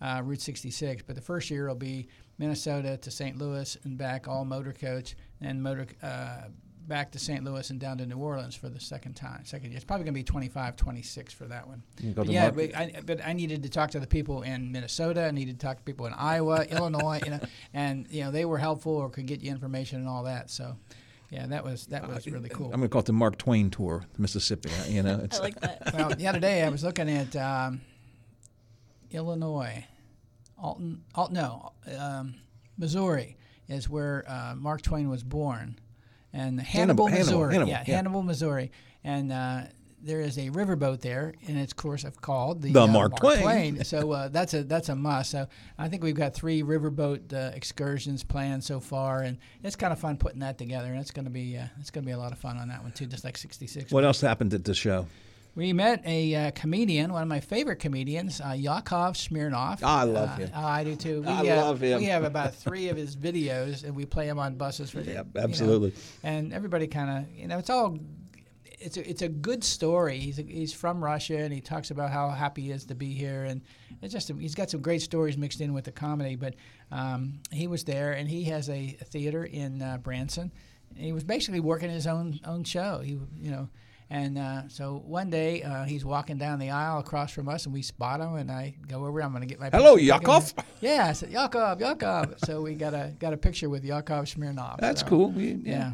[0.00, 3.38] uh, Route 66, but the first year will be Minnesota to St.
[3.38, 6.48] Louis and back, all motor coach, and motor uh,
[6.86, 7.44] back to St.
[7.44, 9.44] Louis and down to New Orleans for the second time.
[9.44, 11.82] Second year, it's probably going to be 25, 26 for that one.
[12.14, 15.24] But yeah, but I, but I needed to talk to the people in Minnesota.
[15.24, 17.40] I needed to talk to people in Iowa, Illinois, you know,
[17.72, 20.50] and you know they were helpful or could get you information and all that.
[20.50, 20.76] So,
[21.30, 22.66] yeah, that was that was really cool.
[22.66, 24.70] I'm going to call it the Mark Twain tour, Mississippi.
[24.88, 25.94] You know, it's, like that.
[25.94, 27.80] well, the other day I was looking at um,
[29.10, 29.84] Illinois,
[30.58, 32.34] Alton, Alt, no, um,
[32.78, 33.36] Missouri
[33.68, 35.78] is where uh, Mark Twain was born,
[36.32, 37.96] and Hannibal, Hannibal, Missouri, Hannibal, yeah, yeah.
[37.96, 38.70] Hannibal, Missouri,
[39.04, 39.32] and.
[39.32, 39.62] Uh,
[40.04, 43.16] there is a riverboat there, and it's of course of called the, The uh, Mark
[43.16, 43.84] Twain.
[43.84, 45.30] so uh, that's a that's a must.
[45.30, 45.46] So
[45.78, 49.98] I think we've got three riverboat uh, excursions planned so far, and it's kind of
[49.98, 50.88] fun putting that together.
[50.88, 52.68] And it's going to be uh, it's going to be a lot of fun on
[52.68, 53.92] that one too, just like '66.
[53.92, 55.06] what else happened at the show?
[55.54, 59.82] We met a uh, comedian, one of my favorite comedians, uh, Yakov Smirnoff.
[59.82, 60.50] I love Uh, him.
[60.54, 61.20] oh, I do too.
[61.26, 61.98] We, I uh, love him.
[61.98, 65.00] We have about three of his videos, and we play them on buses for.
[65.00, 65.92] Yep, you know, absolutely.
[66.22, 67.98] and everybody kind of, you know, it's all.
[68.84, 70.18] It's a, it's a good story.
[70.18, 73.12] He's, a, he's from Russia, and he talks about how happy he is to be
[73.12, 73.60] here, and
[74.00, 76.34] it's just a, he's got some great stories mixed in with the comedy.
[76.34, 76.54] But
[76.90, 80.50] um, he was there, and he has a, a theater in uh, Branson.
[80.96, 83.00] And he was basically working his own own show.
[83.04, 83.68] He you know,
[84.12, 87.72] and uh, so one day uh, he's walking down the aisle across from us, and
[87.72, 89.22] we spot him, and I go over.
[89.22, 89.96] I'm going to get my Hello.
[89.96, 90.52] Yakov.
[90.82, 92.34] Yeah, I said Yakov, Yakov.
[92.44, 94.80] so we got a got a picture with Yakov Smirnoff.
[94.80, 95.30] That's so, cool.
[95.30, 95.70] We- yeah.
[95.70, 95.92] yeah.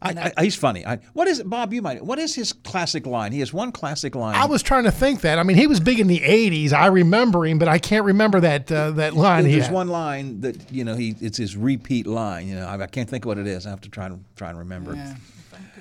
[0.00, 0.86] I, I, he's funny.
[0.86, 1.74] I, what is it, Bob?
[1.74, 2.02] You might.
[2.04, 3.32] What is his classic line?
[3.32, 4.36] He has one classic line.
[4.36, 5.40] I was trying to think that.
[5.40, 6.72] I mean, he was big in the '80s.
[6.72, 9.44] I remember him, but I can't remember that uh, that line.
[9.44, 9.74] he There's had.
[9.74, 12.48] one line that you know he it's his repeat line.
[12.48, 13.66] You know, I, I can't think what it is.
[13.66, 14.94] I have to try and try and remember.
[14.94, 15.16] Yeah.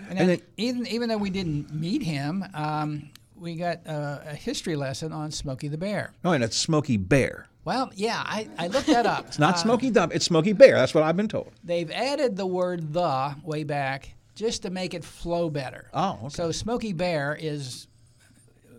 [0.09, 4.35] And And, then even even though we didn't meet him, um, we got uh, a
[4.35, 6.13] history lesson on Smokey the Bear.
[6.23, 7.47] Oh, and it's Smokey Bear.
[7.65, 9.25] Well, yeah, I, I looked that up.
[9.27, 10.11] It's not Uh, Smokey Dub.
[10.13, 10.75] It's Smokey Bear.
[10.75, 11.51] That's what I've been told.
[11.63, 15.89] They've added the word the way back just to make it flow better.
[15.93, 16.29] Oh, okay.
[16.29, 17.87] So Smokey Bear is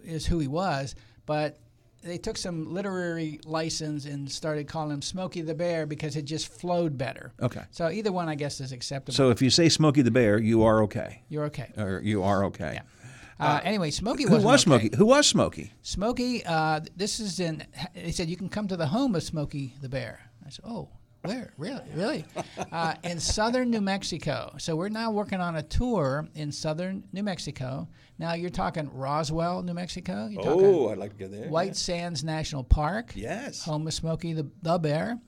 [0.04, 0.94] is who he was,
[1.26, 1.58] but
[2.08, 6.48] they took some literary license and started calling him Smokey the Bear because it just
[6.48, 7.32] flowed better.
[7.40, 7.62] Okay.
[7.70, 9.14] So either one, I guess, is acceptable.
[9.14, 11.22] So if you say Smokey the Bear, you are okay.
[11.28, 11.72] You're okay.
[11.76, 12.80] Or you are okay.
[13.40, 14.56] Uh, anyway, Smokey Who was okay.
[14.56, 14.96] Smokey?
[14.96, 15.72] Who was Smokey?
[15.82, 17.64] Smokey, uh, this is in.
[17.94, 20.20] He said you can come to the home of Smokey the Bear.
[20.44, 20.88] I said, oh,
[21.28, 21.52] where?
[21.58, 21.82] Really?
[21.94, 22.24] Really?
[22.72, 24.54] uh, in southern New Mexico.
[24.58, 27.88] So we're now working on a tour in southern New Mexico.
[28.18, 30.26] Now you're talking Roswell, New Mexico.
[30.26, 31.48] You're Oh, I'd like to go there.
[31.48, 33.12] White Sands National Park.
[33.14, 33.62] Yes.
[33.64, 35.18] Home of Smokey the, the Bear.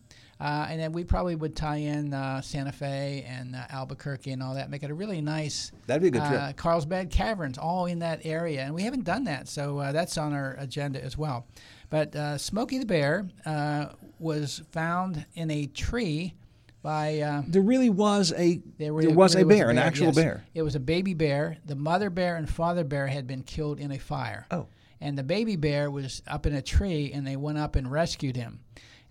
[0.41, 4.43] Uh, and then we probably would tie in uh, Santa Fe and uh, Albuquerque and
[4.43, 5.70] all that, make it a really nice.
[5.86, 6.41] That'd be a good trip.
[6.41, 10.16] uh, Carlsbad Caverns, all in that area, and we haven't done that, so uh, that's
[10.16, 11.47] on our agenda as well.
[11.91, 13.88] But uh, Smokey the Bear uh,
[14.18, 16.34] was found in a tree
[16.82, 17.20] by.
[17.20, 20.14] Uh, There really was a there, there was a really bear, an actual yes.
[20.14, 20.45] bear.
[20.55, 21.59] It was a baby bear.
[21.66, 24.47] The mother bear and father bear had been killed in a fire.
[24.51, 24.68] Oh.
[25.03, 28.36] And the baby bear was up in a tree, and they went up and rescued
[28.36, 28.61] him.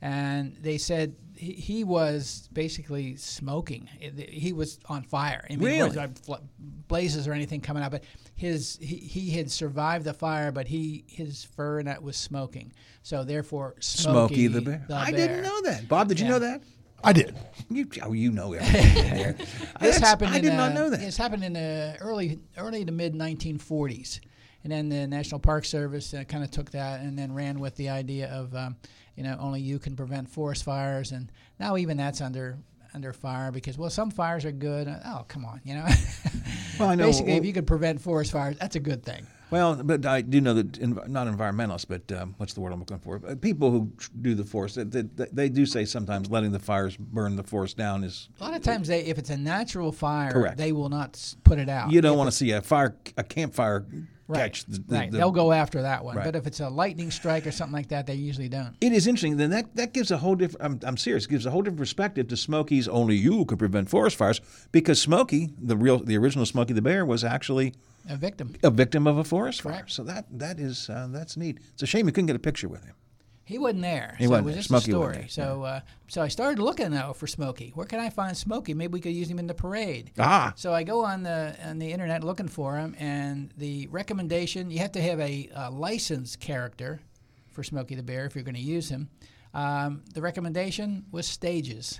[0.02, 3.89] And they said he, he was basically smoking.
[4.30, 5.45] He was on fire.
[5.50, 6.08] I mean, it wasn't Really?
[6.08, 6.45] like fl-
[6.88, 8.04] blazes or anything coming out, but
[8.36, 12.72] his he, he had survived the fire, but he his fur and that was smoking.
[13.04, 14.86] So therefore, Smokey Smokey, the bear.
[14.93, 15.88] I didn't know that.
[15.88, 16.32] Bob, did you Yeah.
[16.32, 16.62] know that?
[17.02, 17.34] I did.
[17.70, 19.36] You, oh, you know everything.
[19.80, 20.32] This happened.
[20.34, 21.00] I in, did not uh, know that.
[21.00, 24.20] This happened in the early, early to mid 1940s,
[24.64, 27.76] and then the National Park Service uh, kind of took that and then ran with
[27.78, 28.76] the idea of, um,
[29.20, 32.58] you know, only you can prevent forest fires, and now even that's under
[32.94, 34.88] under fire because well, some fires are good.
[35.06, 35.86] Oh, come on, you know.
[36.80, 39.28] Well, I know- Basically, if you could prevent forest fires, that's a good thing.
[39.52, 42.80] Well, but I do know that env- not environmentalists, but um, what's the word I'm
[42.80, 43.20] looking for?
[43.28, 43.92] Uh, People who
[44.22, 47.76] do the forest, they, they, they do say sometimes letting the fires burn the forest
[47.76, 48.30] down is.
[48.40, 50.58] A lot of times, they if it's a natural fire, Correct.
[50.58, 51.92] they will not put it out.
[51.92, 53.86] You don't want to see a fire, a campfire
[54.30, 54.40] Right.
[54.54, 54.66] catch.
[54.66, 55.12] The, the, right.
[55.12, 56.16] the- They'll go after that one.
[56.16, 56.24] Right.
[56.26, 58.76] But if it's a lightning strike or something like that, they usually don't.
[58.80, 59.38] It is interesting.
[59.38, 60.64] Then that, that gives a whole different.
[60.64, 61.26] I'm, I'm serious.
[61.26, 62.88] Gives a whole different perspective to Smokey's.
[62.88, 64.40] Only you could prevent forest fires
[64.72, 67.74] because Smokey, the real, the original Smokey the Bear, was actually
[68.08, 68.56] A victim.
[68.64, 69.86] a victim of a forest fire.
[69.88, 71.58] So that that is uh, that's neat.
[71.74, 72.94] It's a shame you couldn't get a picture with him.
[73.50, 74.14] He wasn't there.
[74.20, 74.60] He so wasn't it was there.
[74.60, 75.26] just Smokey a story.
[75.28, 77.72] So uh, so I started looking though for Smokey.
[77.74, 78.76] Where can I find Smokey?
[78.76, 80.12] Maybe we could use him in the parade.
[80.20, 80.54] Ah.
[80.56, 84.78] So I go on the on the internet looking for him, and the recommendation you
[84.78, 87.02] have to have a, uh licensed character
[87.47, 89.10] for Smokey the Bear if you're going to use him.
[89.54, 92.00] Um, the recommendation was stages.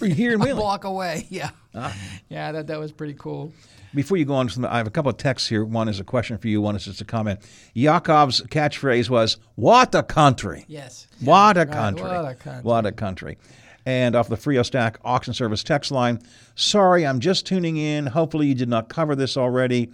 [0.00, 0.56] Here in a Wheeling.
[0.56, 1.26] block away.
[1.28, 1.50] Yeah.
[1.74, 1.94] Ah.
[2.30, 3.52] Yeah, that that was pretty cool.
[3.94, 5.64] Before you go on, I have a couple of texts here.
[5.64, 6.60] One is a question for you.
[6.62, 7.40] One is just a comment.
[7.74, 11.06] Yakov's catchphrase was "What a country!" Yes.
[11.20, 12.02] What a Right, country!
[12.04, 12.62] what a country.
[12.62, 13.38] What a country!
[13.86, 16.20] And off the Frio Stack auction service text line,
[16.54, 18.06] sorry, I'm just tuning in.
[18.06, 19.90] Hopefully, you did not cover this already.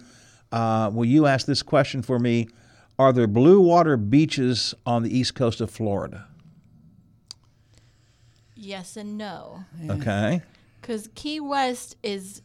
[0.51, 2.47] Uh, will you ask this question for me?
[2.97, 6.27] Are there blue water beaches on the east coast of Florida?
[8.55, 9.65] Yes and no.
[9.89, 10.41] Okay.
[10.81, 12.41] Because Key West is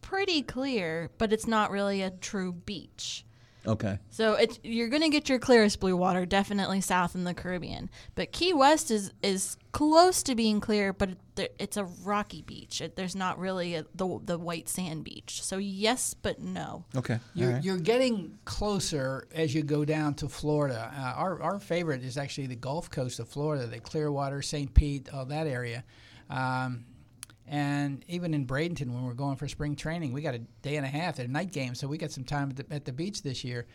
[0.00, 3.24] pretty clear, but it's not really a true beach.
[3.66, 3.98] Okay.
[4.10, 8.32] So it's you're gonna get your clearest blue water definitely south in the Caribbean, but
[8.32, 12.80] Key West is is close to being clear, but it, it's a rocky beach.
[12.80, 15.42] It, there's not really a, the the white sand beach.
[15.42, 16.84] So yes, but no.
[16.96, 17.18] Okay.
[17.34, 17.64] You're, All right.
[17.64, 20.92] you're getting closer as you go down to Florida.
[20.96, 24.72] Uh, our, our favorite is actually the Gulf Coast of Florida, the Clearwater, St.
[24.72, 25.84] Pete, all that area.
[26.28, 26.84] Um,
[27.50, 30.86] and even in Bradenton, when we're going for spring training, we got a day and
[30.86, 32.92] a half at a night game, so we got some time at the, at the
[32.92, 33.66] beach this year.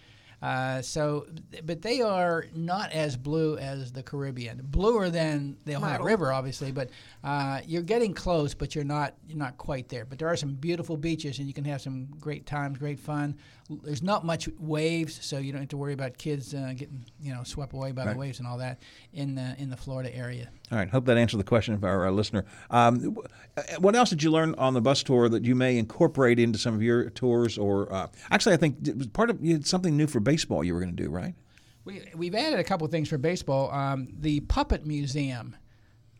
[0.41, 1.25] Uh, so,
[1.63, 4.61] but they are not as blue as the Caribbean.
[4.63, 6.05] Bluer than the Ohio Myrtle.
[6.05, 6.89] River, obviously, but
[7.23, 10.05] uh, you're getting close, but you're not you're not quite there.
[10.05, 13.37] But there are some beautiful beaches, and you can have some great times, great fun.
[13.83, 17.33] There's not much waves, so you don't have to worry about kids uh, getting you
[17.33, 18.13] know swept away by Right.
[18.13, 18.79] the waves and all that
[19.13, 20.49] in the in the Florida area.
[20.71, 20.89] All right.
[20.89, 22.45] Hope that answered the question of our, uh listener.
[22.71, 23.17] Um,
[23.57, 26.57] uh, what else did you learn on the bus tour that you may incorporate into
[26.59, 27.57] some of your tours?
[27.57, 30.81] Or uh, actually, I think part of you had something new for baseball you were
[30.81, 31.33] going to do, right?
[31.85, 33.71] We, we've added a couple things for baseball.
[33.71, 35.55] Um, the Puppet Museum.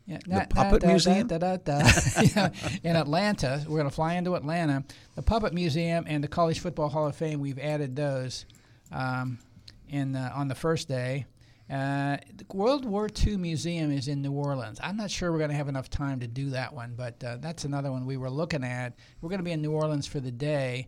[0.06, 1.26] Yeah, The Puppet Museum?
[1.26, 2.48] da, da, da.
[2.84, 3.64] In Atlanta.
[3.68, 4.84] We're going to fly into Atlanta.
[5.16, 8.46] The Puppet Museum and the College Football Hall of Fame, we've added those
[8.92, 9.38] um,
[9.88, 11.26] in the, on the first day.
[11.68, 14.78] Uh, the World War II Museum is in New Orleans.
[14.80, 17.38] I'm not sure we're going to have enough time to do that one, but uh,
[17.38, 18.94] that's another one we were looking at.
[19.20, 20.86] We're going to be in New Orleans for the day.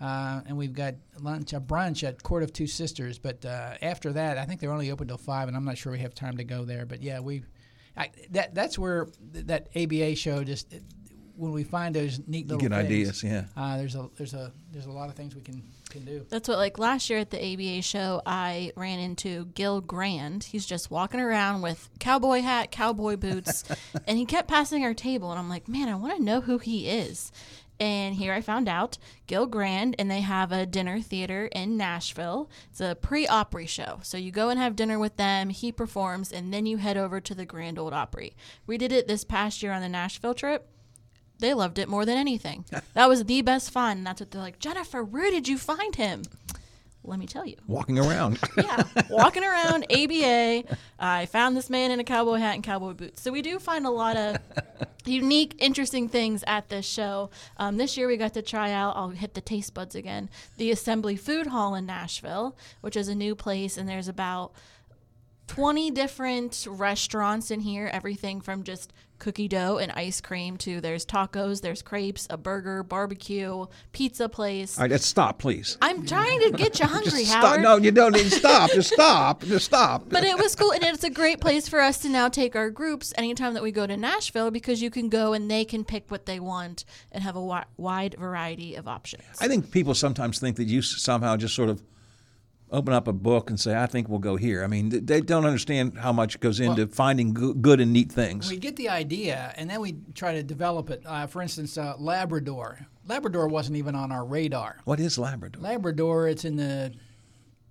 [0.00, 3.18] Uh, and we've got lunch, a brunch at Court of Two Sisters.
[3.18, 5.92] But uh, after that, I think they're only open till five, and I'm not sure
[5.92, 6.86] we have time to go there.
[6.86, 7.42] But yeah, we
[7.96, 10.74] I, that that's where th- that ABA show just
[11.36, 13.44] when we find those neat You little get things, ideas, yeah.
[13.56, 16.24] Uh, there's a there's a there's a lot of things we can can do.
[16.28, 20.44] That's what like last year at the ABA show I ran into Gil Grand.
[20.44, 23.64] He's just walking around with cowboy hat, cowboy boots,
[24.06, 26.58] and he kept passing our table and I'm like, "Man, I want to know who
[26.58, 27.32] he is."
[27.80, 32.50] And here I found out Gil Grand, and they have a dinner theater in Nashville.
[32.70, 34.00] It's a pre Opry show.
[34.02, 37.20] So you go and have dinner with them, he performs, and then you head over
[37.20, 38.36] to the Grand Old Opry.
[38.66, 40.68] We did it this past year on the Nashville trip
[41.40, 42.64] they loved it more than anything.
[42.94, 44.04] that was the best fun.
[44.04, 46.22] That's what they're like, Jennifer, where did you find him?
[47.02, 47.56] Let me tell you.
[47.66, 48.38] Walking around.
[48.56, 50.64] Yeah, walking around ABA,
[50.98, 53.22] I found this man in a cowboy hat and cowboy boots.
[53.22, 54.36] So we do find a lot of
[55.06, 57.30] unique, interesting things at this show.
[57.56, 58.96] Um, this year we got to try out.
[58.96, 60.28] I'll hit the taste buds again.
[60.58, 64.52] The Assembly Food Hall in Nashville, which is a new place, and there's about
[65.50, 71.04] 20 different restaurants in here, everything from just cookie dough and ice cream to there's
[71.04, 74.78] tacos, there's crepes, a burger, barbecue, pizza place.
[74.78, 75.76] All right, let's stop, please.
[75.82, 77.62] I'm trying to get you hungry, Just Howard.
[77.62, 78.70] No, you don't need to stop.
[78.70, 79.42] Just stop.
[79.42, 80.08] Just stop.
[80.08, 82.70] But it was cool, and it's a great place for us to now take our
[82.70, 86.12] groups anytime that we go to Nashville because you can go and they can pick
[86.12, 89.24] what they want and have a wide variety of options.
[89.40, 91.82] I think people sometimes think that you somehow just sort of
[92.70, 95.44] open up a book and say, "I think we'll go here." I mean, they don't
[95.44, 98.50] understand how much goes into finding good and neat things.
[98.50, 101.02] We get the idea, and then we try to develop it.
[101.04, 102.86] Uh, for instance, uh, Labrador.
[103.06, 104.78] Labrador wasn't even on our radar.
[104.84, 105.62] What is Labrador?
[105.62, 106.92] Labrador, it's in the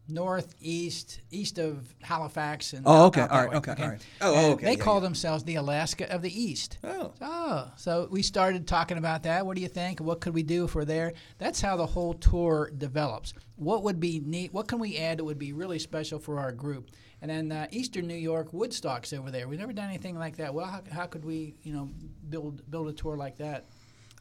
[0.10, 2.74] northeast, east of Halifax.
[2.74, 4.02] And Oh, okay, all right, way, okay, all right.
[4.22, 5.00] Oh, And okay, They yeah, call yeah.
[5.02, 6.78] themselves the Alaska of the East.
[6.84, 7.14] Oh.
[7.22, 9.46] Oh, so we started talking about that.
[9.46, 10.00] What do you think?
[10.00, 11.14] What could we do if we're there?
[11.38, 13.34] That's how the whole tour develops.
[13.56, 14.54] What would be neat?
[14.54, 16.90] What can we add that would be really special for our group?
[17.22, 19.48] And then uh, Eastern New York, Woodstock's over there.
[19.50, 20.54] We've never done anything like that.
[20.54, 21.90] Well, how, how could we, you know,
[22.30, 23.66] build build a tour like that?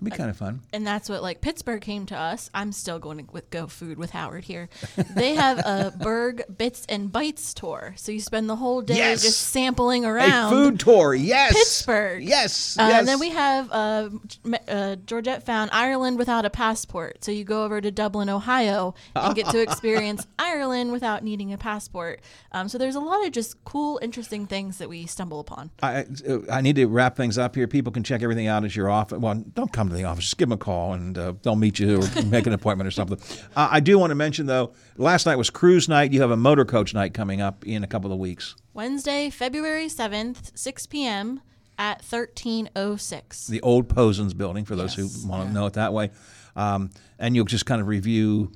[0.00, 0.60] It'd be kind of fun.
[0.72, 2.50] and that's what like Pittsburgh came to us.
[2.54, 4.68] I'm still going to with Go Food with Howard here.
[5.14, 9.22] They have a Burgh Bits and Bites tour, so you spend the whole day Yes.
[9.22, 10.50] just sampling A around.
[10.50, 11.52] food tour, yes.
[11.52, 12.22] Pittsburgh.
[12.22, 12.98] Yes, Uh, yes.
[13.00, 14.08] And then we have uh,
[14.68, 17.24] uh, Georgette found Ireland without a passport.
[17.24, 21.58] So you go over to Dublin, Ohio, and get to experience Ireland without needing a
[21.58, 22.20] passport.
[22.52, 25.70] Um, so there's a lot of just cool, interesting things that we stumble upon.
[25.82, 27.66] I, uh, I need to wrap things up here.
[27.66, 29.18] People can check everything out at your office.
[29.18, 30.24] Well, don't come to the office.
[30.24, 32.90] Just give them a call and uh, they'll meet you or make an appointment or
[32.90, 33.18] something.
[33.56, 36.12] Uh, I do want to mention, though, last night was cruise night.
[36.12, 38.54] You have a motor coach night coming up in a couple of weeks.
[38.74, 41.40] Wednesday, February 7th, 6 p.m.
[41.78, 43.46] at 1306.
[43.46, 46.10] The old Posens building, for those who want to know it that way.
[46.56, 48.52] Um, and you'll just kind of review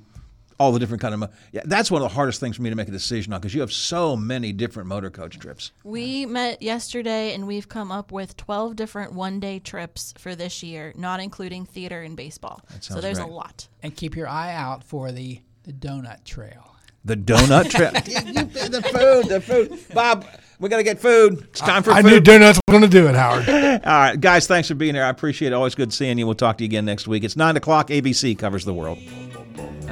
[0.59, 1.19] all the different kind of.
[1.21, 3.39] Mo- yeah, that's one of the hardest things for me to make a decision on
[3.39, 5.71] because you have so many different motor coach trips.
[5.83, 10.63] We met yesterday and we've come up with 12 different one day trips for this
[10.63, 12.61] year, not including theater and baseball.
[12.79, 13.67] So sounds there's a lot.
[13.81, 16.75] And keep your eye out for the, the donut trail.
[17.05, 17.93] The donut trip.
[18.05, 19.93] the food, the food.
[19.93, 20.25] Bob,
[20.59, 21.41] we got to get food.
[21.49, 22.07] It's time for I food.
[22.07, 23.49] I knew donuts were going to do it, Howard.
[23.85, 25.03] All right, guys, thanks for being here.
[25.03, 25.55] I appreciate it.
[25.55, 26.25] Always good seeing you.
[26.25, 27.25] We'll talk to you again next week.
[27.25, 27.89] It's 9 o'clock.
[27.89, 28.99] ABC covers the world.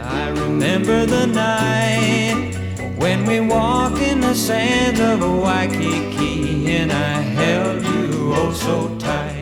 [0.03, 2.55] I remember the night
[2.97, 9.40] when we walked in the sands of Waikiki and I held you oh so tight.